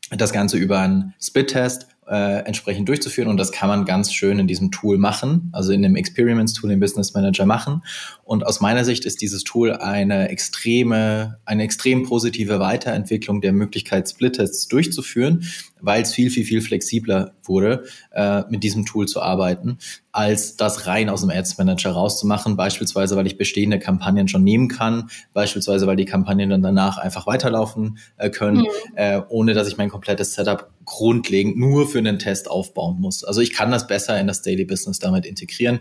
das 0.10 0.34
Ganze 0.34 0.58
über 0.58 0.80
einen 0.80 1.14
Split-Test 1.22 1.88
äh, 2.10 2.40
entsprechend 2.46 2.90
durchzuführen. 2.90 3.30
Und 3.30 3.38
das 3.38 3.52
kann 3.52 3.70
man 3.70 3.86
ganz 3.86 4.12
schön 4.12 4.40
in 4.40 4.48
diesem 4.48 4.72
Tool 4.72 4.98
machen, 4.98 5.50
also 5.52 5.72
in 5.72 5.82
dem 5.82 5.96
Experiments-Tool 5.96 6.72
im 6.72 6.80
Business 6.80 7.14
Manager 7.14 7.46
machen. 7.46 7.84
Und 8.24 8.46
aus 8.46 8.62
meiner 8.62 8.84
Sicht 8.84 9.06
ist 9.06 9.22
dieses 9.22 9.44
Tool 9.44 9.74
eine 9.74 10.30
extreme, 10.30 11.38
eine 11.46 11.64
extrem 11.64 12.04
positive 12.04 12.60
Weiterentwicklung 12.60 13.42
der 13.42 13.54
Möglichkeit, 13.54 14.10
Split-Tests 14.10 14.68
durchzuführen, 14.68 15.44
weil 15.82 16.02
es 16.02 16.14
viel, 16.14 16.30
viel, 16.30 16.46
viel 16.46 16.62
flexibler 16.62 17.34
wurde, 17.44 17.86
äh, 18.12 18.42
mit 18.50 18.64
diesem 18.64 18.86
Tool 18.86 19.08
zu 19.08 19.22
arbeiten, 19.22 19.78
als 20.12 20.58
das 20.58 20.88
rein 20.88 21.10
aus 21.10 21.22
dem 21.22 21.30
Ads 21.30 21.58
Manager 21.58 21.92
rauszumachen. 21.92 22.58
Beispielsweise, 22.58 23.16
weil 23.16 23.28
ich 23.28 23.38
bestehende 23.38 23.80
Kampagnen 23.80 24.28
schon 24.28 24.44
nehmen 24.44 24.68
kann, 24.68 25.10
beispielsweise, 25.34 25.88
weil 25.88 25.96
die 25.96 26.06
Kampagnen 26.06 26.50
dann 26.50 26.62
danach 26.62 26.98
einfach 26.98 27.28
weiterlaufen 27.28 27.98
äh, 28.18 28.30
können, 28.30 28.62
mhm. 28.62 28.68
äh, 28.96 29.22
ohne 29.30 29.54
dass 29.54 29.68
ich 29.68 29.78
mein 29.78 29.90
komplettes 29.90 30.34
Setup 30.34 30.70
grundlegend 30.86 31.58
nur 31.58 31.88
für 31.88 31.99
einen 32.00 32.20
Test 32.20 32.50
aufbauen 32.50 33.00
muss. 33.00 33.24
Also 33.24 33.42
ich 33.42 33.54
kann 33.54 33.72
das 33.72 33.88
besser 33.88 34.20
in 34.20 34.28
das 34.28 34.42
Daily 34.42 34.66
Business 34.66 35.00
damit 35.00 35.26
integrieren. 35.26 35.80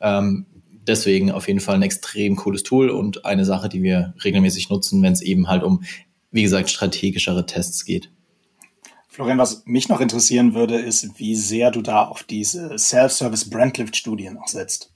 Ähm, 0.00 0.46
deswegen 0.86 1.30
auf 1.30 1.48
jeden 1.48 1.60
Fall 1.60 1.76
ein 1.76 1.82
extrem 1.82 2.36
cooles 2.36 2.62
Tool 2.62 2.90
und 2.90 3.24
eine 3.24 3.44
Sache, 3.44 3.68
die 3.68 3.82
wir 3.82 4.14
regelmäßig 4.24 4.70
nutzen, 4.70 5.02
wenn 5.02 5.12
es 5.12 5.20
eben 5.20 5.48
halt 5.48 5.62
um, 5.62 5.84
wie 6.30 6.42
gesagt, 6.42 6.70
strategischere 6.70 7.46
Tests 7.46 7.84
geht. 7.84 8.10
Florian, 9.08 9.38
was 9.38 9.64
mich 9.66 9.88
noch 9.90 10.00
interessieren 10.00 10.54
würde, 10.54 10.76
ist, 10.76 11.18
wie 11.18 11.36
sehr 11.36 11.70
du 11.70 11.82
da 11.82 12.04
auf 12.06 12.22
diese 12.22 12.78
Self-Service 12.78 13.50
Brandlift-Studien 13.50 14.38
auch 14.38 14.48
setzt. 14.48 14.90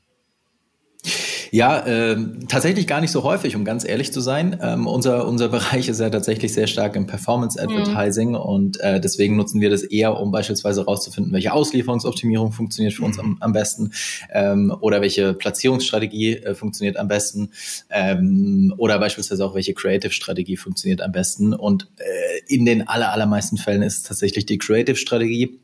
Ja, 1.51 1.79
äh, 1.87 2.17
tatsächlich 2.49 2.87
gar 2.87 3.01
nicht 3.01 3.13
so 3.13 3.23
häufig, 3.23 3.57
um 3.57 3.65
ganz 3.65 3.87
ehrlich 3.87 4.13
zu 4.13 4.21
sein. 4.21 4.59
Ähm, 4.61 4.87
unser, 4.87 5.27
unser 5.27 5.49
Bereich 5.49 5.89
ist 5.89 6.01
ja 6.01 6.11
tatsächlich 6.11 6.53
sehr 6.53 6.67
stark 6.67 6.97
im 6.97 7.07
Performance 7.07 7.61
Advertising 7.61 8.31
mhm. 8.31 8.37
und 8.37 8.81
äh, 8.81 9.01
deswegen 9.01 9.37
nutzen 9.37 9.61
wir 9.61 9.71
das 9.71 9.83
eher, 9.83 10.19
um 10.19 10.33
beispielsweise 10.33 10.83
herauszufinden, 10.83 11.33
welche 11.33 11.53
Auslieferungsoptimierung 11.53 12.53
funktioniert 12.53 12.95
für 12.95 13.05
uns 13.05 13.19
am, 13.19 13.37
am 13.41 13.53
besten 13.53 13.93
ähm, 14.33 14.75
oder 14.81 15.01
welche 15.01 15.35
Platzierungsstrategie 15.35 16.37
äh, 16.37 16.55
funktioniert 16.55 16.97
am 16.97 17.09
besten 17.09 17.51
ähm, 17.91 18.75
oder 18.77 18.99
beispielsweise 18.99 19.45
auch 19.45 19.55
welche 19.55 19.75
Creative-Strategie 19.75 20.57
funktioniert 20.57 21.01
am 21.01 21.13
besten. 21.13 21.55
Und 21.55 21.89
äh, 21.99 22.55
in 22.55 22.65
den 22.65 22.89
aller, 22.89 23.13
allermeisten 23.13 23.57
Fällen 23.57 23.83
ist 23.83 23.99
es 23.99 24.03
tatsächlich 24.03 24.47
die 24.47 24.59
Creative-Strategie, 24.59 25.61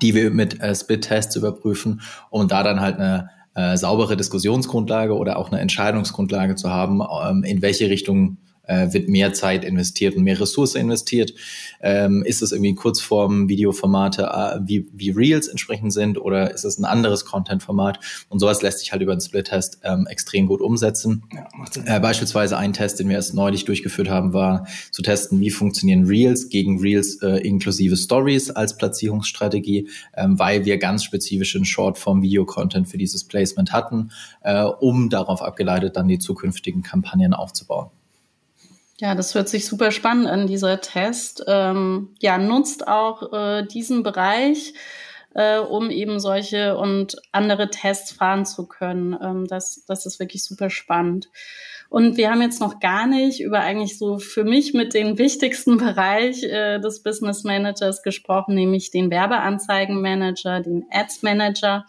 die 0.00 0.14
wir 0.14 0.30
mit 0.30 0.60
äh, 0.60 0.74
Split-Tests 0.74 1.36
überprüfen, 1.36 2.00
um 2.30 2.48
da 2.48 2.62
dann 2.62 2.80
halt 2.80 2.96
eine 2.96 3.30
äh, 3.54 3.76
saubere 3.76 4.16
Diskussionsgrundlage 4.16 5.16
oder 5.16 5.38
auch 5.38 5.50
eine 5.50 5.60
Entscheidungsgrundlage 5.60 6.54
zu 6.54 6.70
haben, 6.70 7.00
ähm, 7.00 7.44
in 7.44 7.62
welche 7.62 7.90
Richtung 7.90 8.38
äh, 8.64 8.92
wird 8.92 9.08
mehr 9.08 9.32
Zeit 9.32 9.64
investiert 9.64 10.16
und 10.16 10.24
mehr 10.24 10.40
Ressource 10.40 10.74
investiert? 10.74 11.34
Ähm, 11.80 12.22
ist 12.24 12.42
es 12.42 12.52
irgendwie 12.52 12.74
Kurzform, 12.74 13.48
Videoformate 13.48 14.22
äh, 14.22 14.60
wie, 14.64 14.88
wie 14.92 15.10
Reels 15.10 15.48
entsprechend 15.48 15.92
sind 15.92 16.18
oder 16.18 16.52
ist 16.52 16.64
es 16.64 16.78
ein 16.78 16.84
anderes 16.84 17.24
Content-Format? 17.24 17.98
Und 18.28 18.38
sowas 18.38 18.62
lässt 18.62 18.80
sich 18.80 18.92
halt 18.92 19.02
über 19.02 19.12
einen 19.12 19.20
Split-Test 19.20 19.80
ähm, 19.84 20.06
extrem 20.08 20.46
gut 20.46 20.60
umsetzen. 20.60 21.24
Ja, 21.32 21.96
äh, 21.96 22.00
beispielsweise 22.00 22.56
ein 22.56 22.72
Test, 22.72 23.00
den 23.00 23.08
wir 23.08 23.16
erst 23.16 23.34
neulich 23.34 23.64
durchgeführt 23.64 24.08
haben, 24.08 24.32
war 24.32 24.66
zu 24.90 25.02
testen, 25.02 25.40
wie 25.40 25.50
funktionieren 25.50 26.04
Reels 26.04 26.48
gegen 26.48 26.80
Reels 26.80 27.20
äh, 27.22 27.38
inklusive 27.38 27.96
Stories 27.96 28.50
als 28.50 28.76
Platzierungsstrategie, 28.76 29.88
ähm, 30.16 30.38
weil 30.38 30.64
wir 30.64 30.78
ganz 30.78 31.04
spezifischen 31.04 31.64
Shortform-Video-Content 31.64 32.88
für 32.88 32.98
dieses 32.98 33.24
Placement 33.24 33.72
hatten, 33.72 34.10
äh, 34.42 34.62
um 34.62 35.10
darauf 35.10 35.42
abgeleitet 35.42 35.96
dann 35.96 36.08
die 36.08 36.18
zukünftigen 36.18 36.82
Kampagnen 36.82 37.34
aufzubauen. 37.34 37.90
Ja, 39.02 39.16
das 39.16 39.34
hört 39.34 39.48
sich 39.48 39.66
super 39.66 39.90
spannend 39.90 40.28
an, 40.28 40.46
dieser 40.46 40.80
Test. 40.80 41.42
Ähm, 41.48 42.14
ja, 42.20 42.38
nutzt 42.38 42.86
auch 42.86 43.32
äh, 43.32 43.66
diesen 43.66 44.04
Bereich, 44.04 44.74
äh, 45.34 45.58
um 45.58 45.90
eben 45.90 46.20
solche 46.20 46.76
und 46.76 47.16
andere 47.32 47.68
Tests 47.68 48.12
fahren 48.12 48.46
zu 48.46 48.68
können. 48.68 49.18
Ähm, 49.20 49.48
das, 49.48 49.84
das 49.88 50.06
ist 50.06 50.20
wirklich 50.20 50.44
super 50.44 50.70
spannend. 50.70 51.30
Und 51.92 52.16
wir 52.16 52.30
haben 52.30 52.40
jetzt 52.40 52.58
noch 52.58 52.80
gar 52.80 53.06
nicht 53.06 53.42
über 53.42 53.60
eigentlich 53.60 53.98
so 53.98 54.16
für 54.16 54.44
mich 54.44 54.72
mit 54.72 54.94
den 54.94 55.18
wichtigsten 55.18 55.76
Bereich 55.76 56.42
äh, 56.42 56.78
des 56.78 57.02
Business 57.02 57.44
Managers 57.44 58.02
gesprochen, 58.02 58.54
nämlich 58.54 58.90
den 58.90 59.10
Werbeanzeigenmanager, 59.10 60.60
den 60.60 60.86
Ads 60.90 61.22
Manager. 61.22 61.84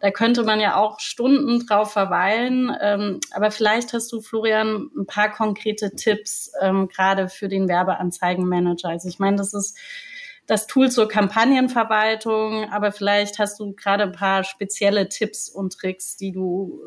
Da 0.00 0.12
könnte 0.12 0.44
man 0.44 0.60
ja 0.60 0.76
auch 0.76 1.00
Stunden 1.00 1.66
drauf 1.66 1.92
verweilen. 1.92 2.70
Ähm, 2.80 3.18
aber 3.32 3.50
vielleicht 3.50 3.92
hast 3.92 4.12
du, 4.12 4.20
Florian, 4.20 4.88
ein 4.96 5.06
paar 5.06 5.32
konkrete 5.32 5.96
Tipps 5.96 6.52
ähm, 6.60 6.86
gerade 6.86 7.28
für 7.28 7.48
den 7.48 7.66
Werbeanzeigenmanager. 7.66 8.90
Also 8.90 9.08
ich 9.08 9.18
meine, 9.18 9.38
das 9.38 9.52
ist 9.52 9.76
das 10.50 10.66
Tool 10.66 10.90
zur 10.90 11.06
Kampagnenverwaltung, 11.08 12.68
aber 12.72 12.90
vielleicht 12.90 13.38
hast 13.38 13.60
du 13.60 13.72
gerade 13.72 14.02
ein 14.02 14.12
paar 14.12 14.42
spezielle 14.42 15.08
Tipps 15.08 15.48
und 15.48 15.72
Tricks, 15.74 16.16
die 16.16 16.32
du 16.32 16.80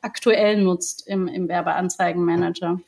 aktuell 0.00 0.62
nutzt 0.62 1.06
im, 1.06 1.28
im 1.28 1.46
Werbeanzeigenmanager. 1.46 2.80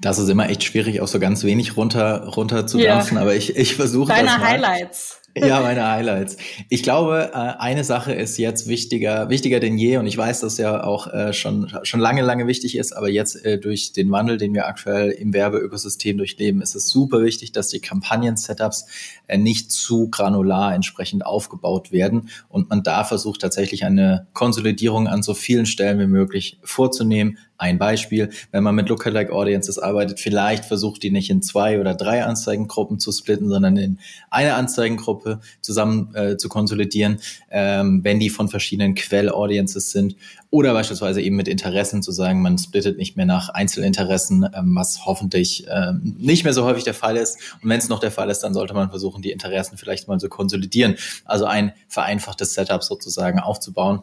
Das 0.00 0.18
ist 0.18 0.28
immer 0.28 0.48
echt 0.48 0.62
schwierig, 0.62 1.00
auch 1.00 1.08
so 1.08 1.18
ganz 1.18 1.42
wenig 1.42 1.76
runter, 1.76 2.28
runter 2.28 2.68
zu 2.68 2.78
dampfen, 2.78 3.16
ja. 3.16 3.22
aber 3.22 3.34
ich, 3.34 3.56
ich 3.56 3.74
versuche 3.74 4.12
das 4.12 4.22
mal. 4.22 4.26
Deine 4.26 4.44
Highlights. 4.44 5.21
Ja, 5.38 5.60
meine 5.60 5.88
Highlights. 5.88 6.36
Ich 6.68 6.82
glaube, 6.82 7.30
äh, 7.32 7.36
eine 7.36 7.84
Sache 7.84 8.12
ist 8.12 8.36
jetzt 8.36 8.68
wichtiger, 8.68 9.30
wichtiger 9.30 9.60
denn 9.60 9.78
je, 9.78 9.96
und 9.96 10.06
ich 10.06 10.16
weiß, 10.16 10.40
dass 10.40 10.58
ja 10.58 10.84
auch 10.84 11.06
äh, 11.06 11.32
schon, 11.32 11.72
schon 11.84 12.00
lange, 12.00 12.20
lange 12.20 12.46
wichtig 12.46 12.76
ist, 12.76 12.92
aber 12.92 13.08
jetzt 13.08 13.42
äh, 13.44 13.58
durch 13.58 13.92
den 13.92 14.10
Wandel, 14.10 14.36
den 14.36 14.52
wir 14.52 14.66
aktuell 14.66 15.10
im 15.10 15.32
Werbeökosystem 15.32 16.18
durchleben, 16.18 16.60
ist 16.60 16.74
es 16.74 16.88
super 16.88 17.22
wichtig, 17.22 17.52
dass 17.52 17.68
die 17.68 17.80
Kampagnen-Setups 17.80 18.86
nicht 19.34 19.70
zu 19.72 20.10
granular 20.10 20.74
entsprechend 20.74 21.24
aufgebaut 21.24 21.92
werden 21.92 22.28
und 22.50 22.68
man 22.68 22.82
da 22.82 23.04
versucht 23.04 23.40
tatsächlich 23.40 23.84
eine 23.84 24.26
Konsolidierung 24.34 25.06
an 25.08 25.22
so 25.22 25.32
vielen 25.32 25.64
Stellen 25.64 25.98
wie 25.98 26.06
möglich 26.06 26.58
vorzunehmen, 26.62 27.38
ein 27.62 27.78
Beispiel, 27.78 28.30
wenn 28.50 28.64
man 28.64 28.74
mit 28.74 28.88
Lookalike 28.88 29.32
Audiences 29.32 29.78
arbeitet, 29.78 30.18
vielleicht 30.18 30.64
versucht 30.64 31.04
die 31.04 31.12
nicht 31.12 31.30
in 31.30 31.42
zwei 31.42 31.78
oder 31.78 31.94
drei 31.94 32.24
Anzeigengruppen 32.24 32.98
zu 32.98 33.12
splitten, 33.12 33.48
sondern 33.48 33.76
in 33.76 33.98
eine 34.30 34.54
Anzeigengruppe 34.54 35.40
zusammen 35.60 36.12
äh, 36.14 36.36
zu 36.36 36.48
konsolidieren, 36.48 37.20
ähm, 37.50 38.02
wenn 38.02 38.18
die 38.18 38.30
von 38.30 38.48
verschiedenen 38.48 38.96
Quell-Audiences 38.96 39.92
sind. 39.92 40.16
Oder 40.50 40.74
beispielsweise 40.74 41.22
eben 41.22 41.36
mit 41.36 41.46
Interessen 41.46 42.02
zu 42.02 42.10
sagen, 42.10 42.42
man 42.42 42.58
splittet 42.58 42.98
nicht 42.98 43.16
mehr 43.16 43.26
nach 43.26 43.48
Einzelinteressen, 43.48 44.44
ähm, 44.52 44.74
was 44.74 45.06
hoffentlich 45.06 45.64
ähm, 45.70 46.16
nicht 46.18 46.42
mehr 46.42 46.54
so 46.54 46.64
häufig 46.64 46.82
der 46.82 46.94
Fall 46.94 47.16
ist. 47.16 47.38
Und 47.62 47.70
wenn 47.70 47.78
es 47.78 47.88
noch 47.88 48.00
der 48.00 48.10
Fall 48.10 48.28
ist, 48.28 48.40
dann 48.40 48.54
sollte 48.54 48.74
man 48.74 48.90
versuchen, 48.90 49.22
die 49.22 49.30
Interessen 49.30 49.78
vielleicht 49.78 50.08
mal 50.08 50.18
zu 50.18 50.28
konsolidieren. 50.28 50.96
Also 51.24 51.44
ein 51.44 51.72
vereinfachtes 51.86 52.54
Setup 52.54 52.82
sozusagen 52.82 53.38
aufzubauen 53.38 54.02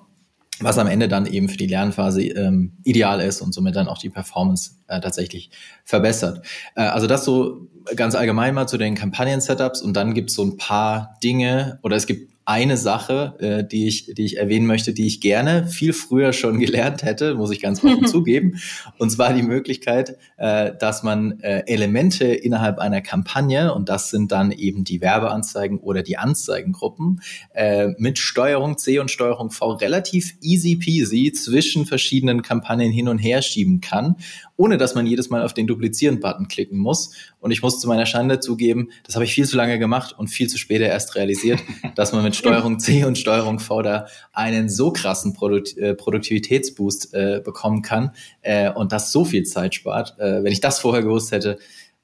was 0.61 0.77
am 0.77 0.87
Ende 0.87 1.07
dann 1.07 1.25
eben 1.25 1.49
für 1.49 1.57
die 1.57 1.67
Lernphase 1.67 2.21
ähm, 2.23 2.73
ideal 2.83 3.21
ist 3.21 3.41
und 3.41 3.53
somit 3.53 3.75
dann 3.75 3.87
auch 3.87 3.97
die 3.97 4.09
Performance 4.09 4.71
äh, 4.87 4.99
tatsächlich 4.99 5.51
verbessert. 5.85 6.45
Äh, 6.75 6.81
also 6.81 7.07
das 7.07 7.25
so 7.25 7.67
ganz 7.95 8.15
allgemein 8.15 8.53
mal 8.53 8.67
zu 8.67 8.77
den 8.77 8.95
Kampagnen-Setups 8.95 9.81
und 9.81 9.93
dann 9.93 10.13
gibt 10.13 10.29
es 10.29 10.35
so 10.35 10.43
ein 10.43 10.57
paar 10.57 11.17
Dinge 11.23 11.79
oder 11.83 11.95
es 11.95 12.07
gibt 12.07 12.38
eine 12.49 12.77
Sache, 12.77 13.35
äh, 13.39 13.63
die, 13.63 13.87
ich, 13.87 14.11
die 14.15 14.25
ich 14.25 14.37
erwähnen 14.37 14.65
möchte, 14.65 14.91
die 14.91 15.05
ich 15.05 15.21
gerne 15.21 15.67
viel 15.67 15.93
früher 15.93 16.33
schon 16.33 16.59
gelernt 16.59 17.03
hätte, 17.03 17.35
muss 17.35 17.51
ich 17.51 17.61
ganz 17.61 17.83
offen 17.83 18.07
zugeben. 18.07 18.59
Und 18.97 19.11
zwar 19.11 19.33
die 19.33 19.43
Möglichkeit, 19.43 20.17
äh, 20.37 20.71
dass 20.79 21.03
man 21.03 21.39
äh, 21.41 21.63
Elemente 21.67 22.25
innerhalb 22.25 22.79
einer 22.79 23.01
Kampagne, 23.01 23.71
und 23.71 23.87
das 23.87 24.09
sind 24.09 24.31
dann 24.31 24.51
eben 24.51 24.83
die 24.83 24.99
Werbeanzeigen 24.99 25.77
oder 25.77 26.01
die 26.01 26.17
Anzeigengruppen, 26.17 27.21
äh, 27.53 27.89
mit 27.99 28.17
Steuerung 28.17 28.79
C 28.79 28.97
und 28.97 29.11
Steuerung 29.11 29.51
V 29.51 29.73
relativ 29.73 30.33
easy 30.41 30.75
peasy 30.75 31.31
zwischen 31.31 31.85
verschiedenen 31.85 32.41
Kampagnen 32.41 32.91
hin 32.91 33.09
und 33.09 33.19
her 33.19 33.43
schieben 33.43 33.79
kann 33.79 34.15
ohne 34.59 34.75
dass 34.75 34.93
man 34.93 35.07
jedes 35.07 35.29
Mal 35.29 35.41
auf 35.41 35.53
den 35.53 35.67
Duplizieren-Button 35.67 36.49
klicken 36.49 36.77
muss. 36.77 37.15
Und 37.39 37.51
ich 37.51 37.61
muss 37.61 37.79
zu 37.79 37.87
meiner 37.87 38.05
Schande 38.05 38.41
zugeben, 38.41 38.89
das 39.05 39.15
habe 39.15 39.23
ich 39.23 39.33
viel 39.33 39.47
zu 39.47 39.55
lange 39.55 39.79
gemacht 39.79 40.13
und 40.17 40.27
viel 40.27 40.47
zu 40.47 40.57
spät 40.57 40.81
erst 40.81 41.15
realisiert, 41.15 41.61
dass 41.95 42.11
man 42.11 42.23
mit 42.23 42.35
Steuerung 42.35 42.77
C 42.77 43.05
und 43.05 43.17
Steuerung 43.17 43.59
V 43.59 43.81
da 43.81 44.07
einen 44.33 44.67
so 44.67 44.91
krassen 44.91 45.31
Produkt, 45.31 45.77
äh, 45.77 45.95
Produktivitätsboost 45.95 47.13
äh, 47.13 47.41
bekommen 47.43 47.83
kann 47.83 48.11
äh, 48.41 48.69
und 48.69 48.91
das 48.91 49.13
so 49.13 49.23
viel 49.23 49.43
Zeit 49.43 49.75
spart. 49.75 50.19
Äh, 50.19 50.43
wenn 50.43 50.51
ich 50.51 50.59
das 50.59 50.79
vorher 50.79 51.03
gewusst 51.03 51.31
hätte, 51.31 51.57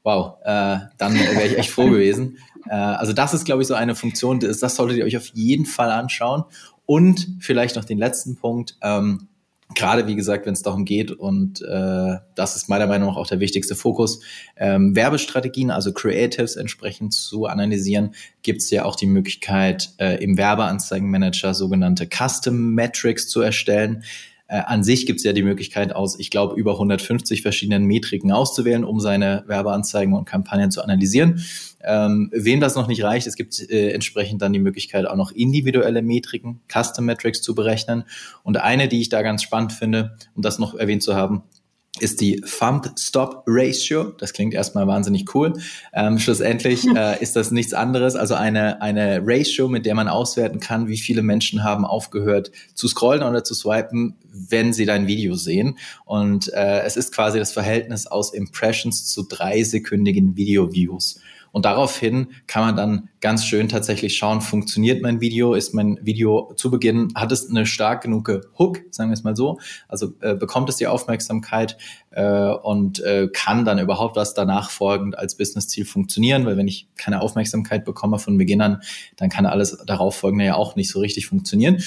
wow, 0.04 0.36
äh, 0.46 0.78
dann 0.98 1.14
wäre 1.14 1.48
ich 1.48 1.58
echt 1.58 1.72
froh 1.72 1.90
gewesen. 1.90 2.38
Äh, 2.70 2.76
also 2.76 3.12
das 3.12 3.34
ist, 3.34 3.44
glaube 3.44 3.64
ich, 3.64 3.68
so 3.68 3.74
eine 3.74 3.96
Funktion, 3.96 4.40
das, 4.40 4.60
das 4.60 4.78
solltet 4.78 4.98
ihr 4.98 5.04
euch 5.04 5.18
auf 5.18 5.28
jeden 5.34 5.66
Fall 5.66 5.92
anschauen. 5.92 6.46
Und 6.86 7.28
vielleicht 7.42 7.76
noch 7.76 7.84
den 7.84 7.98
letzten 7.98 8.38
Punkt. 8.38 8.78
Ähm, 8.82 9.28
gerade 9.74 10.06
wie 10.08 10.16
gesagt, 10.16 10.46
wenn 10.46 10.54
es 10.54 10.62
darum 10.62 10.86
geht, 10.86 11.12
und 11.12 11.62
äh, 11.62 12.18
das 12.36 12.56
ist 12.56 12.70
meiner 12.70 12.88
Meinung 12.88 13.10
nach 13.10 13.18
auch 13.18 13.28
der 13.28 13.40
wichtigste 13.40 13.76
Fokus, 13.76 14.22
ähm, 14.58 14.96
Werbestrategien, 14.96 15.72
also 15.72 15.92
Creatives 15.92 16.56
entsprechend 16.56 17.14
zu 17.14 17.48
analysieren, 17.48 18.14
gibt 18.44 18.62
es 18.62 18.70
ja 18.70 18.86
auch 18.86 18.96
die 18.96 19.08
Möglichkeit, 19.08 19.90
äh, 19.98 20.24
im 20.24 20.38
Werbeanzeigenmanager 20.38 21.54
sogenannte 21.54 22.08
Custom 22.08 22.76
Metrics 22.76 23.28
zu 23.28 23.42
erstellen. 23.42 24.04
Äh, 24.48 24.62
an 24.66 24.84
sich 24.84 25.06
gibt 25.06 25.18
es 25.18 25.24
ja 25.24 25.34
die 25.34 25.42
Möglichkeit 25.42 25.96
aus, 25.96 26.20
ich 26.20 26.30
glaube, 26.30 26.56
über 26.56 26.74
150 26.74 27.42
verschiedenen 27.42 27.86
Metriken 27.86 28.32
auszuwählen, 28.32 28.84
um 28.84 29.00
seine 29.00 29.44
Werbeanzeigen 29.48 30.14
und 30.14 30.26
Kampagnen 30.26 30.70
zu 30.70 30.84
analysieren. 30.84 31.44
Ähm, 31.84 32.30
wem 32.32 32.60
das 32.60 32.76
noch 32.76 32.88
nicht 32.88 33.04
reicht, 33.04 33.28
es 33.28 33.36
gibt 33.36 33.60
äh, 33.70 33.92
entsprechend 33.92 34.42
dann 34.42 34.54
die 34.54 34.60
Möglichkeit, 34.60 35.08
auch 35.08 35.16
noch 35.16 35.32
individuelle 35.32 36.02
Metriken, 36.02 36.62
Custom 36.72 37.06
Metrics 37.06 37.42
zu 37.42 37.56
berechnen. 37.56 38.04
Und 38.44 38.58
eine, 38.58 38.88
die 38.88 39.02
ich 39.02 39.10
da 39.10 39.22
ganz 39.24 39.42
spannend 39.44 39.74
finde, 39.74 40.16
um 40.36 40.42
das 40.42 40.60
noch 40.60 40.76
erwähnt 40.76 41.04
zu 41.04 41.16
haben, 41.16 41.44
ist 42.00 42.22
die 42.22 42.42
Thumb-Stop-Ratio. 42.42 44.06
Das 44.18 44.34
klingt 44.34 44.54
erstmal 44.54 44.88
wahnsinnig 44.88 45.34
cool. 45.34 45.54
Ähm, 45.94 46.20
schlussendlich 46.20 46.86
äh, 46.96 47.22
ist 47.22 47.36
das 47.36 47.52
nichts 47.52 47.74
anderes, 47.74 48.16
also 48.16 48.36
eine, 48.36 48.82
eine 48.82 49.22
Ratio, 49.24 49.68
mit 49.68 49.86
der 49.86 49.96
man 49.96 50.08
auswerten 50.08 50.60
kann, 50.60 50.88
wie 50.88 50.98
viele 50.98 51.22
Menschen 51.22 51.64
haben 51.64 51.86
aufgehört 51.86 52.52
zu 52.74 52.88
scrollen 52.88 53.24
oder 53.24 53.44
zu 53.44 53.54
swipen, 53.54 54.16
wenn 54.32 54.74
sie 54.74 54.86
dein 54.86 55.08
Video 55.08 55.36
sehen. 55.36 55.78
Und 56.06 56.52
äh, 56.54 56.82
es 56.82 56.98
ist 56.98 57.14
quasi 57.14 57.40
das 57.40 57.52
Verhältnis 57.52 58.08
aus 58.08 58.34
Impressions 58.34 59.08
zu 59.08 59.24
dreisekündigen 59.28 60.36
Video-Views. 60.36 61.20
Und 61.56 61.64
daraufhin 61.64 62.34
kann 62.48 62.66
man 62.66 62.76
dann 62.76 63.10
ganz 63.22 63.46
schön 63.46 63.70
tatsächlich 63.70 64.18
schauen, 64.18 64.42
funktioniert 64.42 65.02
mein 65.02 65.22
Video, 65.22 65.54
ist 65.54 65.74
mein 65.74 65.98
Video 66.02 66.52
zu 66.58 66.70
Beginn, 66.70 67.14
hat 67.16 67.32
es 67.32 67.50
eine 67.50 67.66
stark 67.66 68.04
genug 68.04 68.30
Hook, 68.60 68.82
sagen 68.92 69.10
wir 69.10 69.14
es 69.14 69.24
mal 69.24 69.38
so, 69.38 69.58
also 69.88 70.12
äh, 70.20 70.36
bekommt 70.36 70.68
es 70.68 70.76
die 70.76 70.88
Aufmerksamkeit 70.88 71.78
äh, 72.12 72.50
und 72.50 73.00
äh, 73.00 73.30
kann 73.32 73.64
dann 73.64 73.80
überhaupt 73.80 74.18
was 74.18 74.34
danach 74.34 74.70
folgend 74.70 75.18
als 75.18 75.38
Business-Ziel 75.38 75.86
funktionieren, 75.86 76.46
weil 76.46 76.58
wenn 76.58 76.68
ich 76.68 76.90
keine 76.98 77.22
Aufmerksamkeit 77.22 77.86
bekomme 77.86 78.20
von 78.20 78.38
Beginn 78.38 78.60
an, 78.60 78.82
dann 79.16 79.30
kann 79.30 79.46
alles 79.46 79.78
darauf 79.86 80.18
folgende 80.18 80.44
ja 80.44 80.56
auch 80.56 80.76
nicht 80.76 80.92
so 80.92 81.00
richtig 81.00 81.26
funktionieren. 81.26 81.82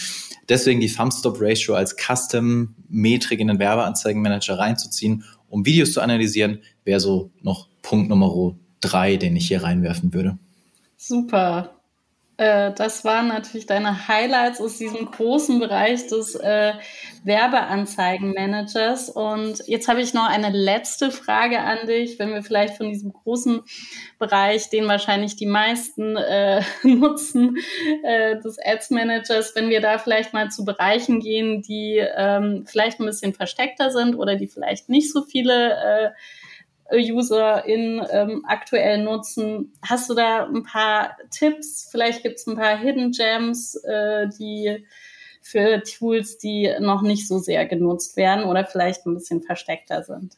Deswegen 0.48 0.80
die 0.80 0.90
Thumb-Stop-Ratio 0.90 1.74
als 1.74 1.94
Custom-Metrik 1.94 3.38
in 3.38 3.48
den 3.48 3.58
Werbeanzeigenmanager 3.58 4.58
reinzuziehen, 4.58 5.24
um 5.50 5.66
Videos 5.66 5.92
zu 5.92 6.00
analysieren, 6.00 6.60
wäre 6.84 7.00
so 7.00 7.32
noch 7.42 7.68
Punkt 7.82 8.08
Nummer 8.08 8.28
drei, 8.80 9.16
den 9.16 9.36
ich 9.36 9.48
hier 9.48 9.62
reinwerfen 9.62 10.12
würde. 10.14 10.38
Super. 10.96 11.78
Äh, 12.38 12.72
das 12.72 13.04
waren 13.04 13.26
natürlich 13.26 13.66
deine 13.66 14.06
Highlights 14.06 14.60
aus 14.60 14.78
diesem 14.78 15.10
großen 15.10 15.58
Bereich 15.58 16.06
des 16.06 16.36
äh, 16.36 16.72
Werbeanzeigenmanagers. 17.24 19.10
Und 19.10 19.66
jetzt 19.66 19.88
habe 19.88 20.00
ich 20.00 20.14
noch 20.14 20.28
eine 20.28 20.50
letzte 20.50 21.10
Frage 21.10 21.58
an 21.58 21.88
dich, 21.88 22.20
wenn 22.20 22.32
wir 22.32 22.44
vielleicht 22.44 22.76
von 22.76 22.88
diesem 22.88 23.12
großen 23.12 23.62
Bereich, 24.20 24.70
den 24.70 24.86
wahrscheinlich 24.86 25.34
die 25.34 25.46
meisten 25.46 26.16
äh, 26.16 26.62
nutzen, 26.84 27.56
äh, 28.04 28.40
des 28.40 28.56
Ads 28.64 28.90
Managers, 28.90 29.56
wenn 29.56 29.68
wir 29.68 29.80
da 29.80 29.98
vielleicht 29.98 30.32
mal 30.32 30.48
zu 30.48 30.64
Bereichen 30.64 31.18
gehen, 31.18 31.60
die 31.62 31.96
ähm, 31.96 32.64
vielleicht 32.68 33.00
ein 33.00 33.06
bisschen 33.06 33.34
versteckter 33.34 33.90
sind 33.90 34.14
oder 34.14 34.36
die 34.36 34.46
vielleicht 34.46 34.88
nicht 34.88 35.12
so 35.12 35.22
viele 35.22 35.72
äh, 35.72 36.10
UserInnen 36.90 38.06
ähm, 38.10 38.44
aktuell 38.46 39.02
nutzen. 39.02 39.72
Hast 39.86 40.08
du 40.08 40.14
da 40.14 40.46
ein 40.46 40.62
paar 40.62 41.16
Tipps? 41.30 41.88
Vielleicht 41.90 42.22
gibt 42.22 42.38
es 42.38 42.46
ein 42.46 42.56
paar 42.56 42.78
Hidden 42.78 43.12
Gems, 43.12 43.74
äh, 43.84 44.28
die 44.38 44.86
für 45.42 45.82
Tools, 45.82 46.38
die 46.38 46.70
noch 46.80 47.02
nicht 47.02 47.26
so 47.26 47.38
sehr 47.38 47.66
genutzt 47.66 48.16
werden 48.16 48.44
oder 48.44 48.64
vielleicht 48.64 49.06
ein 49.06 49.14
bisschen 49.14 49.42
versteckter 49.42 50.02
sind. 50.02 50.36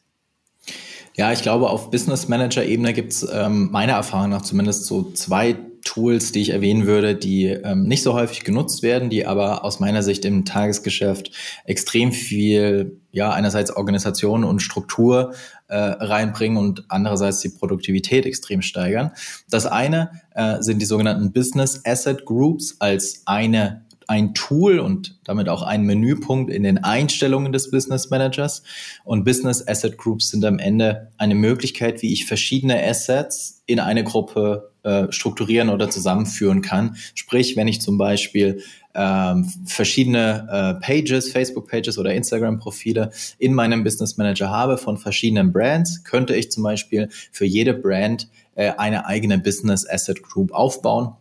Ja, 1.15 1.33
ich 1.33 1.41
glaube, 1.41 1.69
auf 1.69 1.91
Business 1.91 2.27
Manager 2.27 2.63
Ebene 2.63 2.93
gibt 2.93 3.11
es 3.11 3.27
ähm, 3.31 3.69
meiner 3.71 3.93
Erfahrung 3.93 4.29
nach 4.29 4.43
zumindest 4.43 4.85
so 4.85 5.11
zwei 5.11 5.57
Tools, 5.83 6.31
die 6.31 6.41
ich 6.41 6.49
erwähnen 6.51 6.85
würde, 6.85 7.15
die 7.15 7.47
ähm, 7.47 7.83
nicht 7.83 8.03
so 8.03 8.13
häufig 8.13 8.43
genutzt 8.43 8.83
werden, 8.83 9.09
die 9.09 9.25
aber 9.25 9.65
aus 9.65 9.79
meiner 9.79 10.03
Sicht 10.03 10.23
im 10.25 10.45
Tagesgeschäft 10.45 11.31
extrem 11.65 12.11
viel, 12.11 13.00
ja, 13.11 13.31
einerseits 13.31 13.75
Organisation 13.75 14.43
und 14.43 14.61
Struktur 14.61 15.33
äh, 15.67 15.75
reinbringen 15.75 16.57
und 16.57 16.85
andererseits 16.89 17.39
die 17.39 17.49
Produktivität 17.49 18.25
extrem 18.25 18.61
steigern. 18.61 19.11
Das 19.49 19.65
eine 19.65 20.21
äh, 20.33 20.61
sind 20.61 20.81
die 20.81 20.85
sogenannten 20.85 21.31
Business 21.31 21.81
Asset 21.85 22.25
Groups 22.25 22.77
als 22.79 23.23
eine 23.25 23.85
ein 24.11 24.33
Tool 24.33 24.79
und 24.79 25.17
damit 25.23 25.47
auch 25.47 25.61
ein 25.61 25.83
Menüpunkt 25.83 26.51
in 26.51 26.63
den 26.63 26.79
Einstellungen 26.79 27.53
des 27.53 27.71
Business 27.71 28.09
Managers. 28.09 28.61
Und 29.05 29.23
Business 29.23 29.65
Asset 29.65 29.97
Groups 29.97 30.31
sind 30.31 30.43
am 30.43 30.59
Ende 30.59 31.13
eine 31.17 31.33
Möglichkeit, 31.33 32.01
wie 32.01 32.11
ich 32.11 32.25
verschiedene 32.25 32.85
Assets 32.85 33.63
in 33.67 33.79
eine 33.79 34.03
Gruppe 34.03 34.73
äh, 34.83 35.09
strukturieren 35.11 35.69
oder 35.69 35.89
zusammenführen 35.89 36.61
kann. 36.61 36.97
Sprich, 37.15 37.55
wenn 37.55 37.69
ich 37.69 37.79
zum 37.79 37.97
Beispiel 37.97 38.61
ähm, 38.93 39.49
verschiedene 39.65 40.45
äh, 40.51 40.85
Pages, 40.85 41.31
Facebook-Pages 41.31 41.97
oder 41.97 42.13
Instagram-Profile 42.13 43.11
in 43.39 43.53
meinem 43.53 43.85
Business 43.85 44.17
Manager 44.17 44.49
habe 44.49 44.77
von 44.77 44.97
verschiedenen 44.97 45.53
Brands, 45.53 46.03
könnte 46.03 46.35
ich 46.35 46.51
zum 46.51 46.63
Beispiel 46.63 47.07
für 47.31 47.45
jede 47.45 47.73
Brand 47.73 48.27
äh, 48.55 48.73
eine 48.77 49.05
eigene 49.05 49.37
Business 49.39 49.89
Asset 49.89 50.21
Group 50.21 50.51
aufbauen 50.51 51.13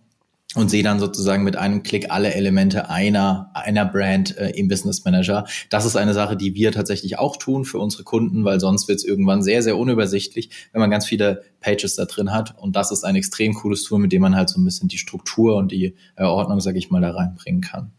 und 0.57 0.69
sehe 0.69 0.83
dann 0.83 0.99
sozusagen 0.99 1.45
mit 1.45 1.55
einem 1.55 1.85
Klick 1.85 2.11
alle 2.11 2.35
Elemente 2.35 2.91
einer, 2.91 3.53
einer 3.55 3.85
Brand 3.85 4.37
äh, 4.37 4.51
im 4.51 4.67
Business 4.67 5.05
Manager. 5.05 5.47
Das 5.69 5.85
ist 5.85 5.95
eine 5.95 6.13
Sache, 6.13 6.37
die 6.37 6.55
wir 6.55 6.73
tatsächlich 6.73 7.21
auch 7.21 7.37
tun 7.37 7.65
für 7.65 7.79
unsere 7.79 8.03
Kunden, 8.03 8.45
weil 8.45 8.59
sonst 8.59 8.89
wird 8.89 8.99
es 8.99 9.05
irgendwann 9.05 9.45
sehr, 9.45 9.63
sehr 9.63 9.79
unübersichtlich, 9.79 10.51
wenn 10.73 10.81
man 10.81 10.91
ganz 10.91 11.07
viele 11.07 11.43
Pages 11.61 11.95
da 11.95 12.05
drin 12.05 12.33
hat. 12.33 12.59
Und 12.59 12.75
das 12.75 12.91
ist 12.91 13.05
ein 13.05 13.15
extrem 13.15 13.55
cooles 13.55 13.85
Tool, 13.85 14.01
mit 14.01 14.11
dem 14.11 14.23
man 14.23 14.35
halt 14.35 14.49
so 14.49 14.61
ein 14.61 14.65
bisschen 14.65 14.89
die 14.89 14.99
Struktur 14.99 15.57
und 15.57 15.71
die 15.71 15.95
äh, 16.17 16.25
Ordnung, 16.25 16.59
sage 16.61 16.79
ich 16.79 16.91
mal, 16.91 17.01
da 17.01 17.13
reinbringen 17.13 17.61
kann. 17.61 17.93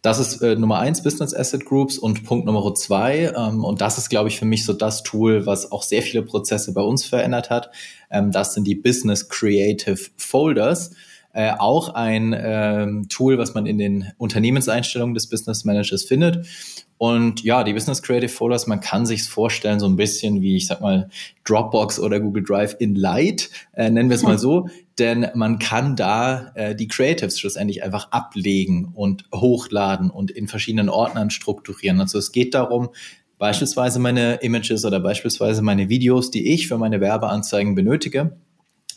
Das 0.00 0.18
ist 0.18 0.40
äh, 0.40 0.56
Nummer 0.56 0.78
eins, 0.78 1.02
Business 1.02 1.34
Asset 1.34 1.66
Groups 1.66 1.98
und 1.98 2.24
Punkt 2.24 2.46
Nummer 2.46 2.74
zwei. 2.76 3.30
Ähm, 3.36 3.62
und 3.62 3.82
das 3.82 3.98
ist, 3.98 4.08
glaube 4.08 4.30
ich, 4.30 4.38
für 4.38 4.46
mich 4.46 4.64
so 4.64 4.72
das 4.72 5.02
Tool, 5.02 5.44
was 5.44 5.70
auch 5.70 5.82
sehr 5.82 6.00
viele 6.00 6.22
Prozesse 6.22 6.72
bei 6.72 6.80
uns 6.80 7.04
verändert 7.04 7.50
hat. 7.50 7.70
Ähm, 8.10 8.30
das 8.30 8.54
sind 8.54 8.66
die 8.66 8.74
Business 8.74 9.28
Creative 9.28 10.00
Folders 10.16 10.92
äh, 11.32 11.52
auch 11.58 11.94
ein 11.94 12.34
ähm, 12.36 13.08
Tool, 13.08 13.38
was 13.38 13.54
man 13.54 13.66
in 13.66 13.78
den 13.78 14.12
Unternehmenseinstellungen 14.18 15.14
des 15.14 15.28
Business 15.28 15.64
Managers 15.64 16.04
findet. 16.04 16.46
Und 16.98 17.42
ja, 17.42 17.64
die 17.64 17.72
Business 17.72 18.02
Creative 18.02 18.28
Folders, 18.28 18.66
man 18.66 18.80
kann 18.80 19.06
sich 19.06 19.22
vorstellen, 19.22 19.80
so 19.80 19.86
ein 19.86 19.96
bisschen 19.96 20.42
wie, 20.42 20.56
ich 20.56 20.66
sag 20.66 20.80
mal, 20.80 21.08
Dropbox 21.44 21.98
oder 21.98 22.20
Google 22.20 22.42
Drive 22.42 22.76
in 22.78 22.94
Light, 22.94 23.48
äh, 23.72 23.88
nennen 23.88 24.10
wir 24.10 24.16
es 24.16 24.22
mal 24.22 24.38
so. 24.40 24.68
Denn 24.98 25.28
man 25.34 25.58
kann 25.58 25.96
da 25.96 26.52
äh, 26.56 26.74
die 26.74 26.88
Creatives 26.88 27.40
schlussendlich 27.40 27.82
einfach 27.82 28.10
ablegen 28.10 28.92
und 28.94 29.24
hochladen 29.34 30.10
und 30.10 30.30
in 30.30 30.46
verschiedenen 30.46 30.90
Ordnern 30.90 31.30
strukturieren. 31.30 32.00
Also 32.00 32.18
es 32.18 32.32
geht 32.32 32.54
darum, 32.54 32.90
beispielsweise 33.38 33.98
meine 33.98 34.34
Images 34.42 34.84
oder 34.84 35.00
beispielsweise 35.00 35.62
meine 35.62 35.88
Videos, 35.88 36.30
die 36.30 36.52
ich 36.52 36.68
für 36.68 36.76
meine 36.76 37.00
Werbeanzeigen 37.00 37.74
benötige, 37.74 38.36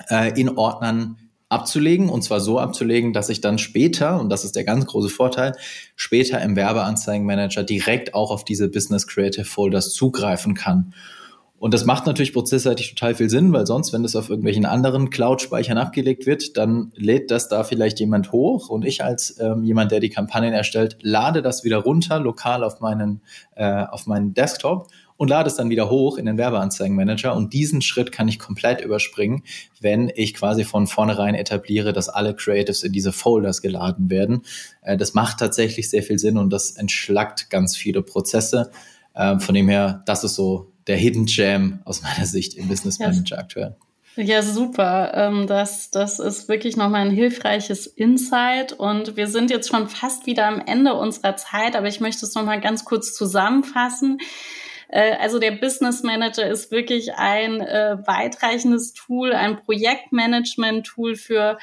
äh, 0.09 0.37
in 0.37 0.49
Ordnern 0.49 1.17
abzulegen 1.53 2.09
und 2.09 2.23
zwar 2.23 2.39
so 2.39 2.59
abzulegen, 2.59 3.13
dass 3.13 3.29
ich 3.29 3.41
dann 3.41 3.57
später, 3.57 4.19
und 4.19 4.29
das 4.29 4.43
ist 4.43 4.55
der 4.55 4.63
ganz 4.63 4.85
große 4.85 5.09
Vorteil, 5.09 5.53
später 5.95 6.41
im 6.41 6.55
Werbeanzeigenmanager 6.55 7.63
direkt 7.63 8.13
auch 8.13 8.31
auf 8.31 8.43
diese 8.43 8.69
Business 8.69 9.07
Creative 9.07 9.45
Folders 9.45 9.93
zugreifen 9.93 10.53
kann. 10.53 10.93
Und 11.63 11.73
das 11.73 11.85
macht 11.85 12.05
natürlich 12.07 12.33
prozessseitig 12.33 12.93
total 12.93 13.15
viel 13.15 13.29
Sinn, 13.29 13.53
weil 13.53 13.65
sonst, 13.65 13.93
wenn 13.93 14.03
das 14.03 14.17
auf 14.17 14.29
irgendwelchen 14.29 14.65
anderen 14.65 15.09
Cloud-Speichern 15.09 15.77
abgelegt 15.77 16.25
wird, 16.25 16.57
dann 16.57 16.91
lädt 16.93 17.31
das 17.31 17.47
da 17.47 17.63
vielleicht 17.63 18.01
jemand 18.01 18.33
hoch 18.33 18.67
und 18.67 18.83
ich 18.83 19.01
als 19.01 19.39
ähm, 19.39 19.63
jemand, 19.63 19.93
der 19.93 20.01
die 20.01 20.09
Kampagnen 20.09 20.51
erstellt, 20.51 20.97
lade 21.03 21.41
das 21.41 21.63
wieder 21.63 21.77
runter, 21.77 22.19
lokal 22.19 22.65
auf 22.65 22.81
meinen, 22.81 23.21
äh, 23.55 23.85
auf 23.85 24.07
meinen 24.07 24.33
Desktop 24.33 24.89
und 25.23 25.29
lade 25.29 25.47
es 25.47 25.55
dann 25.55 25.69
wieder 25.69 25.89
hoch 25.89 26.17
in 26.17 26.25
den 26.25 26.37
Werbeanzeigenmanager. 26.37 27.33
Und 27.33 27.53
diesen 27.53 27.81
Schritt 27.81 28.11
kann 28.11 28.27
ich 28.27 28.39
komplett 28.39 28.81
überspringen, 28.81 29.43
wenn 29.79 30.11
ich 30.13 30.33
quasi 30.33 30.65
von 30.65 30.85
vornherein 30.85 31.33
etabliere, 31.33 31.93
dass 31.93 32.09
alle 32.09 32.35
Creatives 32.35 32.83
in 32.83 32.91
diese 32.91 33.13
Folders 33.13 33.61
geladen 33.61 34.09
werden. 34.09 34.41
Äh, 34.81 34.97
das 34.97 35.13
macht 35.13 35.39
tatsächlich 35.39 35.89
sehr 35.89 36.03
viel 36.03 36.19
Sinn 36.19 36.37
und 36.37 36.51
das 36.51 36.71
entschlackt 36.71 37.49
ganz 37.49 37.77
viele 37.77 38.01
Prozesse. 38.01 38.69
Äh, 39.13 39.39
von 39.39 39.55
dem 39.55 39.69
her, 39.69 40.03
das 40.05 40.25
ist 40.25 40.35
so 40.35 40.73
der 40.87 40.97
Hidden 40.97 41.25
Jam 41.27 41.79
aus 41.85 42.01
meiner 42.01 42.25
Sicht 42.25 42.55
im 42.55 42.67
Business 42.67 42.99
Manager 42.99 43.37
yes. 43.37 43.39
aktuell. 43.39 43.75
Ja, 44.17 44.41
super. 44.41 45.13
Ähm, 45.15 45.47
das, 45.47 45.89
das 45.89 46.19
ist 46.19 46.49
wirklich 46.49 46.75
nochmal 46.75 47.05
ein 47.05 47.11
hilfreiches 47.11 47.87
Insight. 47.87 48.73
Und 48.73 49.15
wir 49.15 49.27
sind 49.27 49.51
jetzt 49.51 49.69
schon 49.69 49.87
fast 49.87 50.25
wieder 50.25 50.47
am 50.47 50.59
Ende 50.59 50.95
unserer 50.95 51.37
Zeit, 51.37 51.77
aber 51.77 51.87
ich 51.87 52.01
möchte 52.01 52.25
es 52.25 52.35
nochmal 52.35 52.59
ganz 52.59 52.83
kurz 52.83 53.13
zusammenfassen. 53.13 54.19
Äh, 54.89 55.15
also 55.19 55.39
der 55.39 55.51
Business 55.51 56.03
Manager 56.03 56.47
ist 56.47 56.71
wirklich 56.71 57.13
ein 57.15 57.61
äh, 57.61 57.97
weitreichendes 58.05 58.93
Tool, 58.93 59.33
ein 59.33 59.57
Projektmanagement-Tool 59.57 61.15
für 61.15 61.57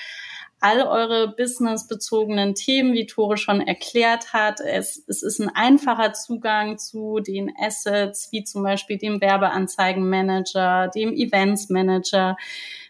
all 0.60 0.82
eure 0.82 1.28
businessbezogenen 1.28 2.54
Themen, 2.54 2.92
wie 2.92 3.06
Tore 3.06 3.38
schon 3.38 3.62
erklärt 3.62 4.34
hat. 4.34 4.60
Es, 4.60 5.02
es 5.06 5.22
ist 5.22 5.40
ein 5.40 5.48
einfacher 5.48 6.12
Zugang 6.12 6.76
zu 6.76 7.20
den 7.20 7.50
Assets, 7.58 8.28
wie 8.30 8.44
zum 8.44 8.62
Beispiel 8.62 8.98
dem 8.98 9.22
Werbeanzeigenmanager, 9.22 10.88
dem 10.88 11.14
Events 11.14 11.70
Manager. 11.70 12.36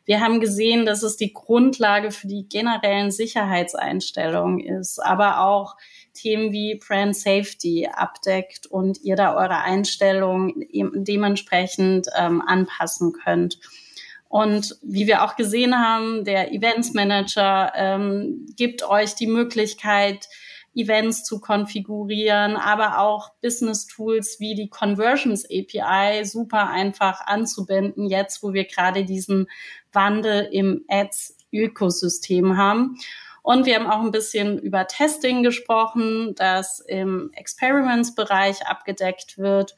Wir 0.04 0.20
haben 0.20 0.40
gesehen, 0.40 0.84
dass 0.84 1.04
es 1.04 1.16
die 1.16 1.32
Grundlage 1.32 2.10
für 2.10 2.26
die 2.26 2.48
generellen 2.48 3.12
Sicherheitseinstellungen 3.12 4.58
ist, 4.58 4.98
aber 4.98 5.40
auch 5.44 5.76
Themen 6.14 6.52
wie 6.52 6.76
Brand 6.76 7.16
Safety 7.16 7.88
abdeckt 7.92 8.66
und 8.66 9.02
ihr 9.02 9.16
da 9.16 9.34
eure 9.34 9.58
Einstellungen 9.58 10.66
dementsprechend 10.94 12.08
ähm, 12.16 12.42
anpassen 12.46 13.12
könnt. 13.12 13.58
Und 14.28 14.76
wie 14.82 15.08
wir 15.08 15.24
auch 15.24 15.34
gesehen 15.34 15.76
haben, 15.76 16.24
der 16.24 16.52
Events 16.52 16.94
Manager 16.94 17.72
ähm, 17.74 18.46
gibt 18.56 18.88
euch 18.88 19.16
die 19.16 19.26
Möglichkeit, 19.26 20.28
Events 20.74 21.24
zu 21.24 21.40
konfigurieren, 21.40 22.56
aber 22.56 23.00
auch 23.00 23.30
Business 23.42 23.86
Tools 23.86 24.38
wie 24.38 24.54
die 24.54 24.68
Conversions 24.68 25.44
API 25.44 26.24
super 26.24 26.70
einfach 26.70 27.26
anzubinden, 27.26 28.06
jetzt 28.06 28.42
wo 28.42 28.52
wir 28.52 28.66
gerade 28.66 29.04
diesen 29.04 29.48
Wandel 29.92 30.48
im 30.52 30.84
Ads 30.88 31.36
Ökosystem 31.52 32.56
haben. 32.56 32.98
Und 33.42 33.66
wir 33.66 33.76
haben 33.76 33.90
auch 33.90 34.00
ein 34.00 34.10
bisschen 34.10 34.58
über 34.58 34.86
Testing 34.86 35.42
gesprochen, 35.42 36.34
das 36.36 36.80
im 36.80 37.30
Experiments-Bereich 37.34 38.66
abgedeckt 38.66 39.38
wird. 39.38 39.76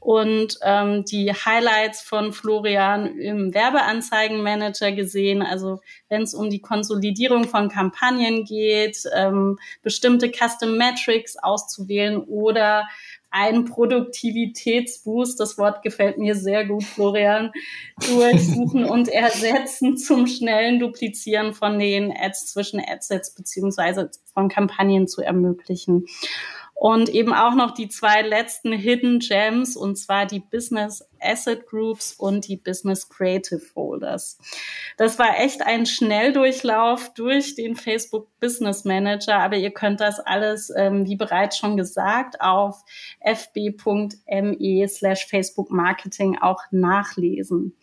Und 0.00 0.58
ähm, 0.60 1.06
die 1.06 1.32
Highlights 1.32 2.02
von 2.02 2.34
Florian 2.34 3.18
im 3.18 3.54
Werbeanzeigenmanager 3.54 4.92
gesehen. 4.92 5.40
Also 5.40 5.80
wenn 6.10 6.22
es 6.22 6.34
um 6.34 6.50
die 6.50 6.60
Konsolidierung 6.60 7.44
von 7.44 7.70
Kampagnen 7.70 8.44
geht, 8.44 8.98
ähm, 9.14 9.58
bestimmte 9.82 10.30
Custom 10.30 10.76
Metrics 10.76 11.38
auszuwählen 11.38 12.18
oder 12.18 12.86
einen 13.34 13.64
Produktivitätsboost, 13.64 15.40
das 15.40 15.58
Wort 15.58 15.82
gefällt 15.82 16.18
mir 16.18 16.36
sehr 16.36 16.64
gut, 16.64 16.84
Florian, 16.84 17.50
durchsuchen 18.06 18.84
und 18.90 19.08
ersetzen 19.08 19.96
zum 19.96 20.28
schnellen 20.28 20.78
Duplizieren 20.78 21.52
von 21.52 21.78
den 21.80 22.12
Ads 22.16 22.52
zwischen 22.52 22.80
Adsets 22.80 23.34
beziehungsweise 23.34 24.10
von 24.32 24.48
Kampagnen 24.48 25.08
zu 25.08 25.20
ermöglichen. 25.20 26.06
Und 26.74 27.08
eben 27.08 27.32
auch 27.32 27.54
noch 27.54 27.70
die 27.70 27.88
zwei 27.88 28.22
letzten 28.22 28.72
Hidden 28.72 29.20
Gems, 29.20 29.76
und 29.76 29.96
zwar 29.96 30.26
die 30.26 30.40
Business 30.40 31.08
Asset 31.20 31.66
Groups 31.66 32.12
und 32.12 32.46
die 32.48 32.56
Business 32.56 33.08
Creative 33.08 33.60
Folders. 33.60 34.38
Das 34.96 35.18
war 35.18 35.38
echt 35.38 35.62
ein 35.62 35.86
Schnelldurchlauf 35.86 37.14
durch 37.14 37.54
den 37.54 37.76
Facebook 37.76 38.28
Business 38.40 38.84
Manager, 38.84 39.38
aber 39.38 39.56
ihr 39.56 39.70
könnt 39.70 40.00
das 40.00 40.20
alles, 40.20 40.70
ähm, 40.76 41.06
wie 41.06 41.16
bereits 41.16 41.56
schon 41.56 41.76
gesagt, 41.76 42.40
auf 42.40 42.84
fb.me 43.20 44.88
slash 44.88 45.26
Facebook 45.26 45.70
Marketing 45.70 46.38
auch 46.38 46.60
nachlesen. 46.70 47.76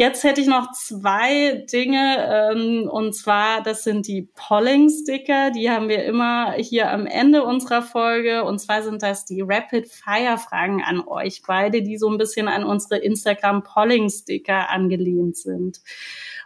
Jetzt 0.00 0.24
hätte 0.24 0.40
ich 0.40 0.46
noch 0.46 0.72
zwei 0.72 1.66
Dinge, 1.70 2.54
ähm, 2.54 2.88
und 2.88 3.14
zwar, 3.14 3.62
das 3.62 3.84
sind 3.84 4.06
die 4.06 4.30
Polling-Sticker, 4.34 5.50
die 5.50 5.70
haben 5.70 5.90
wir 5.90 6.06
immer 6.06 6.52
hier 6.52 6.90
am 6.90 7.04
Ende 7.04 7.44
unserer 7.44 7.82
Folge, 7.82 8.44
und 8.44 8.60
zwar 8.60 8.82
sind 8.82 9.02
das 9.02 9.26
die 9.26 9.42
Rapid-Fire-Fragen 9.42 10.82
an 10.82 11.06
euch 11.06 11.42
beide, 11.46 11.82
die 11.82 11.98
so 11.98 12.08
ein 12.08 12.16
bisschen 12.16 12.48
an 12.48 12.64
unsere 12.64 12.96
Instagram-Polling-Sticker 12.96 14.70
angelehnt 14.70 15.36
sind. 15.36 15.82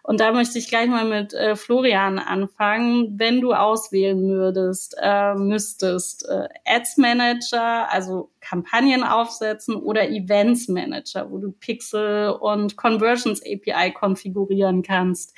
Und 0.06 0.20
da 0.20 0.32
möchte 0.32 0.58
ich 0.58 0.68
gleich 0.68 0.86
mal 0.86 1.06
mit 1.06 1.32
äh, 1.32 1.56
Florian 1.56 2.18
anfangen. 2.18 3.18
Wenn 3.18 3.40
du 3.40 3.54
auswählen 3.54 4.20
würdest, 4.28 4.94
äh, 5.00 5.34
müsstest, 5.34 6.28
äh, 6.28 6.46
Ads 6.66 6.98
Manager, 6.98 7.90
also 7.90 8.30
Kampagnen 8.40 9.02
aufsetzen 9.02 9.74
oder 9.74 10.10
Events 10.10 10.68
Manager, 10.68 11.30
wo 11.30 11.38
du 11.38 11.52
Pixel 11.52 12.28
und 12.28 12.76
Conversions 12.76 13.40
API 13.42 13.92
konfigurieren 13.92 14.82
kannst. 14.82 15.34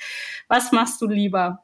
Was 0.49 0.73
machst 0.73 1.01
du 1.01 1.07
lieber? 1.07 1.63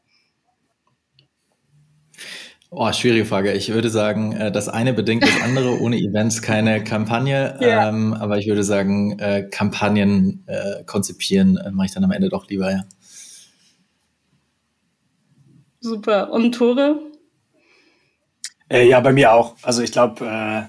Oh, 2.75 2.91
schwierige 2.91 3.25
Frage. 3.25 3.53
Ich 3.53 3.71
würde 3.71 3.89
sagen, 3.89 4.31
äh, 4.33 4.51
das 4.51 4.67
eine 4.67 4.93
bedingt 4.93 5.21
das 5.21 5.41
andere. 5.43 5.79
Ohne 5.81 5.97
Events 5.97 6.41
keine 6.41 6.83
Kampagne. 6.83 7.55
Ja. 7.61 7.89
Ähm, 7.89 8.15
aber 8.15 8.39
ich 8.39 8.47
würde 8.47 8.63
sagen, 8.63 9.19
äh, 9.19 9.47
Kampagnen 9.49 10.43
äh, 10.47 10.83
konzipieren 10.83 11.57
äh, 11.57 11.69
mache 11.69 11.85
ich 11.85 11.93
dann 11.93 12.03
am 12.03 12.11
Ende 12.11 12.29
doch 12.29 12.47
lieber, 12.47 12.71
ja. 12.71 12.83
Super. 15.81 16.31
Und 16.31 16.53
Tore? 16.53 16.99
Äh, 18.69 18.87
ja, 18.87 18.99
bei 19.01 19.13
mir 19.13 19.33
auch. 19.33 19.55
Also 19.61 19.83
ich 19.83 19.91
glaube, 19.91 20.25
äh, 20.25 20.63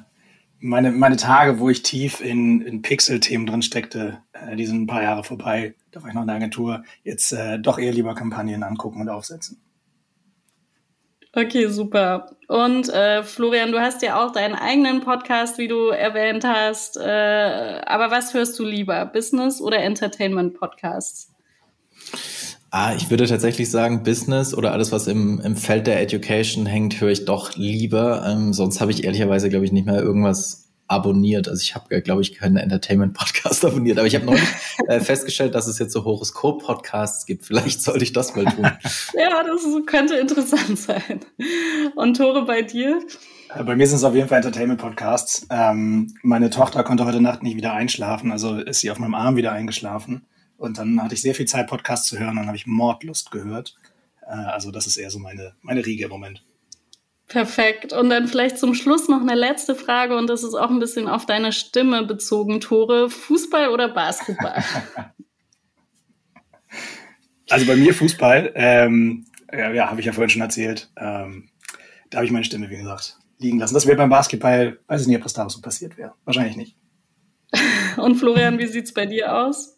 meine, 0.58 0.90
meine 0.90 1.16
Tage, 1.16 1.58
wo 1.58 1.70
ich 1.70 1.82
tief 1.82 2.20
in, 2.20 2.60
in 2.60 2.82
Pixel-Themen 2.82 3.46
drin 3.46 3.62
steckte, 3.62 4.18
äh, 4.32 4.56
die 4.56 4.66
sind 4.66 4.82
ein 4.82 4.86
paar 4.86 5.02
Jahre 5.02 5.24
vorbei. 5.24 5.74
Da 5.90 6.02
war 6.02 6.10
ich 6.10 6.14
noch 6.14 6.22
in 6.22 6.28
der 6.28 6.36
Agentur. 6.36 6.84
Jetzt 7.02 7.32
äh, 7.32 7.58
doch 7.58 7.78
eher 7.78 7.92
lieber 7.92 8.14
Kampagnen 8.14 8.62
angucken 8.62 9.00
und 9.00 9.08
aufsetzen. 9.08 9.62
Okay, 11.36 11.66
super. 11.66 12.30
Und 12.46 12.88
äh, 12.90 13.24
Florian, 13.24 13.72
du 13.72 13.80
hast 13.80 14.02
ja 14.02 14.24
auch 14.24 14.30
deinen 14.32 14.54
eigenen 14.54 15.00
Podcast, 15.00 15.58
wie 15.58 15.66
du 15.66 15.88
erwähnt 15.88 16.44
hast. 16.44 16.96
Äh, 16.96 17.80
aber 17.86 18.10
was 18.10 18.34
hörst 18.34 18.58
du 18.58 18.64
lieber, 18.64 19.04
Business 19.06 19.60
oder 19.60 19.78
Entertainment 19.78 20.54
Podcasts? 20.54 21.32
Ah, 22.70 22.94
ich 22.96 23.10
würde 23.10 23.26
tatsächlich 23.26 23.70
sagen, 23.70 24.02
Business 24.02 24.54
oder 24.54 24.72
alles, 24.72 24.92
was 24.92 25.06
im, 25.06 25.40
im 25.40 25.56
Feld 25.56 25.86
der 25.86 26.00
Education 26.00 26.66
hängt, 26.66 27.00
höre 27.00 27.10
ich 27.10 27.24
doch 27.24 27.56
lieber. 27.56 28.24
Ähm, 28.26 28.52
sonst 28.52 28.80
habe 28.80 28.92
ich 28.92 29.04
ehrlicherweise, 29.04 29.48
glaube 29.48 29.64
ich, 29.64 29.72
nicht 29.72 29.86
mehr 29.86 30.02
irgendwas 30.02 30.63
abonniert. 30.86 31.48
Also 31.48 31.62
ich 31.62 31.74
habe, 31.74 32.00
glaube 32.02 32.22
ich, 32.22 32.34
keinen 32.34 32.56
Entertainment-Podcast 32.56 33.64
abonniert, 33.66 33.98
aber 33.98 34.06
ich 34.06 34.14
habe 34.14 34.26
neulich 34.26 34.48
äh, 34.88 35.00
festgestellt, 35.00 35.54
dass 35.54 35.66
es 35.66 35.78
jetzt 35.78 35.92
so 35.92 36.04
Horoskop-Podcasts 36.04 37.26
gibt. 37.26 37.44
Vielleicht 37.44 37.82
sollte 37.82 38.04
ich 38.04 38.12
das 38.12 38.34
mal 38.34 38.44
tun. 38.44 38.64
ja, 39.14 39.42
das 39.42 39.62
könnte 39.86 40.16
interessant 40.16 40.78
sein. 40.78 41.20
Und 41.96 42.16
Tore, 42.16 42.44
bei 42.44 42.62
dir? 42.62 43.00
Äh, 43.54 43.64
bei 43.64 43.76
mir 43.76 43.86
sind 43.86 43.96
es 43.96 44.04
auf 44.04 44.14
jeden 44.14 44.28
Fall 44.28 44.38
Entertainment-Podcasts. 44.38 45.46
Ähm, 45.50 46.14
meine 46.22 46.50
Tochter 46.50 46.84
konnte 46.84 47.06
heute 47.06 47.20
Nacht 47.20 47.42
nicht 47.42 47.56
wieder 47.56 47.72
einschlafen, 47.72 48.30
also 48.32 48.56
ist 48.56 48.80
sie 48.80 48.90
auf 48.90 48.98
meinem 48.98 49.14
Arm 49.14 49.36
wieder 49.36 49.52
eingeschlafen. 49.52 50.26
Und 50.56 50.78
dann 50.78 51.02
hatte 51.02 51.14
ich 51.14 51.22
sehr 51.22 51.34
viel 51.34 51.46
Zeit, 51.46 51.66
Podcasts 51.66 52.08
zu 52.08 52.18
hören, 52.18 52.36
dann 52.36 52.46
habe 52.46 52.56
ich 52.56 52.66
Mordlust 52.66 53.30
gehört. 53.30 53.76
Äh, 54.22 54.32
also 54.32 54.70
das 54.70 54.86
ist 54.86 54.96
eher 54.96 55.10
so 55.10 55.18
meine, 55.18 55.54
meine 55.62 55.84
Riege 55.84 56.04
im 56.04 56.10
Moment. 56.10 56.44
Perfekt. 57.28 57.92
Und 57.92 58.10
dann 58.10 58.28
vielleicht 58.28 58.58
zum 58.58 58.74
Schluss 58.74 59.08
noch 59.08 59.20
eine 59.20 59.34
letzte 59.34 59.74
Frage 59.74 60.16
und 60.16 60.28
das 60.28 60.44
ist 60.44 60.54
auch 60.54 60.70
ein 60.70 60.78
bisschen 60.78 61.08
auf 61.08 61.26
deine 61.26 61.52
Stimme 61.52 62.04
bezogen, 62.04 62.60
Tore. 62.60 63.08
Fußball 63.08 63.68
oder 63.68 63.88
Basketball? 63.88 64.62
also 67.48 67.66
bei 67.66 67.76
mir 67.76 67.94
Fußball. 67.94 68.52
Ähm, 68.54 69.26
ja, 69.52 69.72
ja 69.72 69.90
habe 69.90 70.00
ich 70.00 70.06
ja 70.06 70.12
vorhin 70.12 70.30
schon 70.30 70.42
erzählt. 70.42 70.90
Ähm, 70.98 71.48
da 72.10 72.18
habe 72.18 72.26
ich 72.26 72.32
meine 72.32 72.44
Stimme, 72.44 72.68
wie 72.68 72.76
gesagt, 72.76 73.16
liegen 73.38 73.58
lassen. 73.58 73.74
Das 73.74 73.86
wäre 73.86 73.96
beim 73.96 74.10
Basketball, 74.10 74.78
weiß 74.86 75.02
ich 75.02 75.06
nicht, 75.08 75.16
ob 75.16 75.22
das 75.22 75.32
da 75.32 75.48
so 75.48 75.60
passiert 75.60 75.96
wäre. 75.96 76.12
Wahrscheinlich 76.24 76.56
nicht. 76.56 76.76
Und 77.96 78.16
Florian, 78.16 78.58
wie 78.58 78.66
sieht's 78.66 78.92
bei 78.92 79.06
dir 79.06 79.34
aus? 79.34 79.76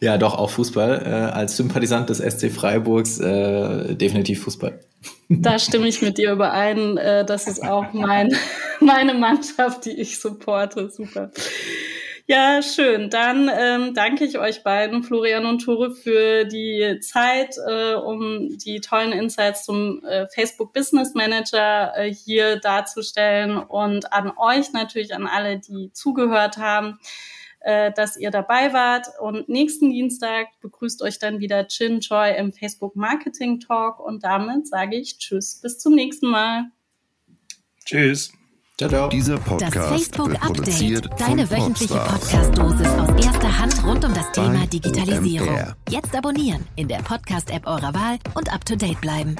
Ja, 0.00 0.18
doch, 0.18 0.34
auch 0.34 0.50
Fußball. 0.50 1.02
Äh, 1.04 1.32
als 1.32 1.56
Sympathisant 1.56 2.08
des 2.10 2.18
SC 2.18 2.50
Freiburgs 2.52 3.18
äh, 3.18 3.94
definitiv 3.96 4.44
Fußball. 4.44 4.80
Da 5.28 5.58
stimme 5.58 5.88
ich 5.88 6.02
mit 6.02 6.18
dir 6.18 6.32
überein. 6.32 6.96
Äh, 6.96 7.24
das 7.24 7.46
ist 7.46 7.62
auch 7.62 7.92
mein, 7.92 8.36
meine 8.80 9.14
Mannschaft, 9.14 9.84
die 9.84 10.00
ich 10.00 10.20
supporte. 10.20 10.90
Super. 10.90 11.30
Ja, 12.26 12.62
schön. 12.62 13.10
Dann 13.10 13.50
ähm, 13.54 13.92
danke 13.92 14.24
ich 14.24 14.38
euch 14.38 14.62
beiden, 14.62 15.02
Florian 15.02 15.44
und 15.44 15.58
Tore, 15.58 15.90
für 15.90 16.44
die 16.44 16.98
Zeit, 17.00 17.56
äh, 17.68 17.94
um 17.94 18.56
die 18.56 18.80
tollen 18.80 19.12
Insights 19.12 19.64
zum 19.64 20.02
äh, 20.06 20.26
Facebook 20.28 20.72
Business 20.72 21.12
Manager 21.12 21.92
äh, 21.94 22.14
hier 22.14 22.56
darzustellen 22.56 23.58
und 23.58 24.10
an 24.14 24.32
euch 24.38 24.72
natürlich, 24.72 25.14
an 25.14 25.26
alle, 25.26 25.58
die 25.58 25.90
zugehört 25.92 26.56
haben 26.56 26.98
äh, 27.64 27.92
dass 27.92 28.16
ihr 28.16 28.30
dabei 28.30 28.72
wart. 28.72 29.06
Und 29.20 29.48
nächsten 29.48 29.90
Dienstag 29.90 30.48
begrüßt 30.60 31.02
euch 31.02 31.18
dann 31.18 31.40
wieder 31.40 31.66
Chin 31.66 32.00
Choi 32.00 32.34
im 32.36 32.52
Facebook 32.52 32.94
Marketing 32.94 33.58
Talk. 33.58 34.00
Und 34.00 34.22
damit 34.22 34.68
sage 34.68 34.96
ich 34.96 35.18
Tschüss, 35.18 35.60
bis 35.60 35.78
zum 35.78 35.94
nächsten 35.94 36.28
Mal. 36.28 36.66
Tschüss. 37.84 38.32
Ciao, 38.76 38.90
ciao. 38.90 39.08
Dieser 39.08 39.38
Podcast 39.38 39.76
das 39.76 39.88
Facebook 39.88 40.34
Update, 40.44 41.08
deine 41.18 41.48
wöchentliche 41.48 41.94
Podcast-Dosis 41.94 42.88
aus 42.88 43.24
erster 43.24 43.58
Hand 43.58 43.84
rund 43.84 44.04
um 44.04 44.12
das 44.12 44.32
Thema 44.32 44.66
Digitalisierung. 44.66 45.74
Jetzt 45.88 46.14
abonnieren 46.14 46.66
in 46.74 46.88
der 46.88 46.98
Podcast-App 46.98 47.66
eurer 47.66 47.94
Wahl 47.94 48.18
und 48.34 48.52
up 48.52 48.64
to 48.64 48.74
date 48.74 49.00
bleiben. 49.00 49.36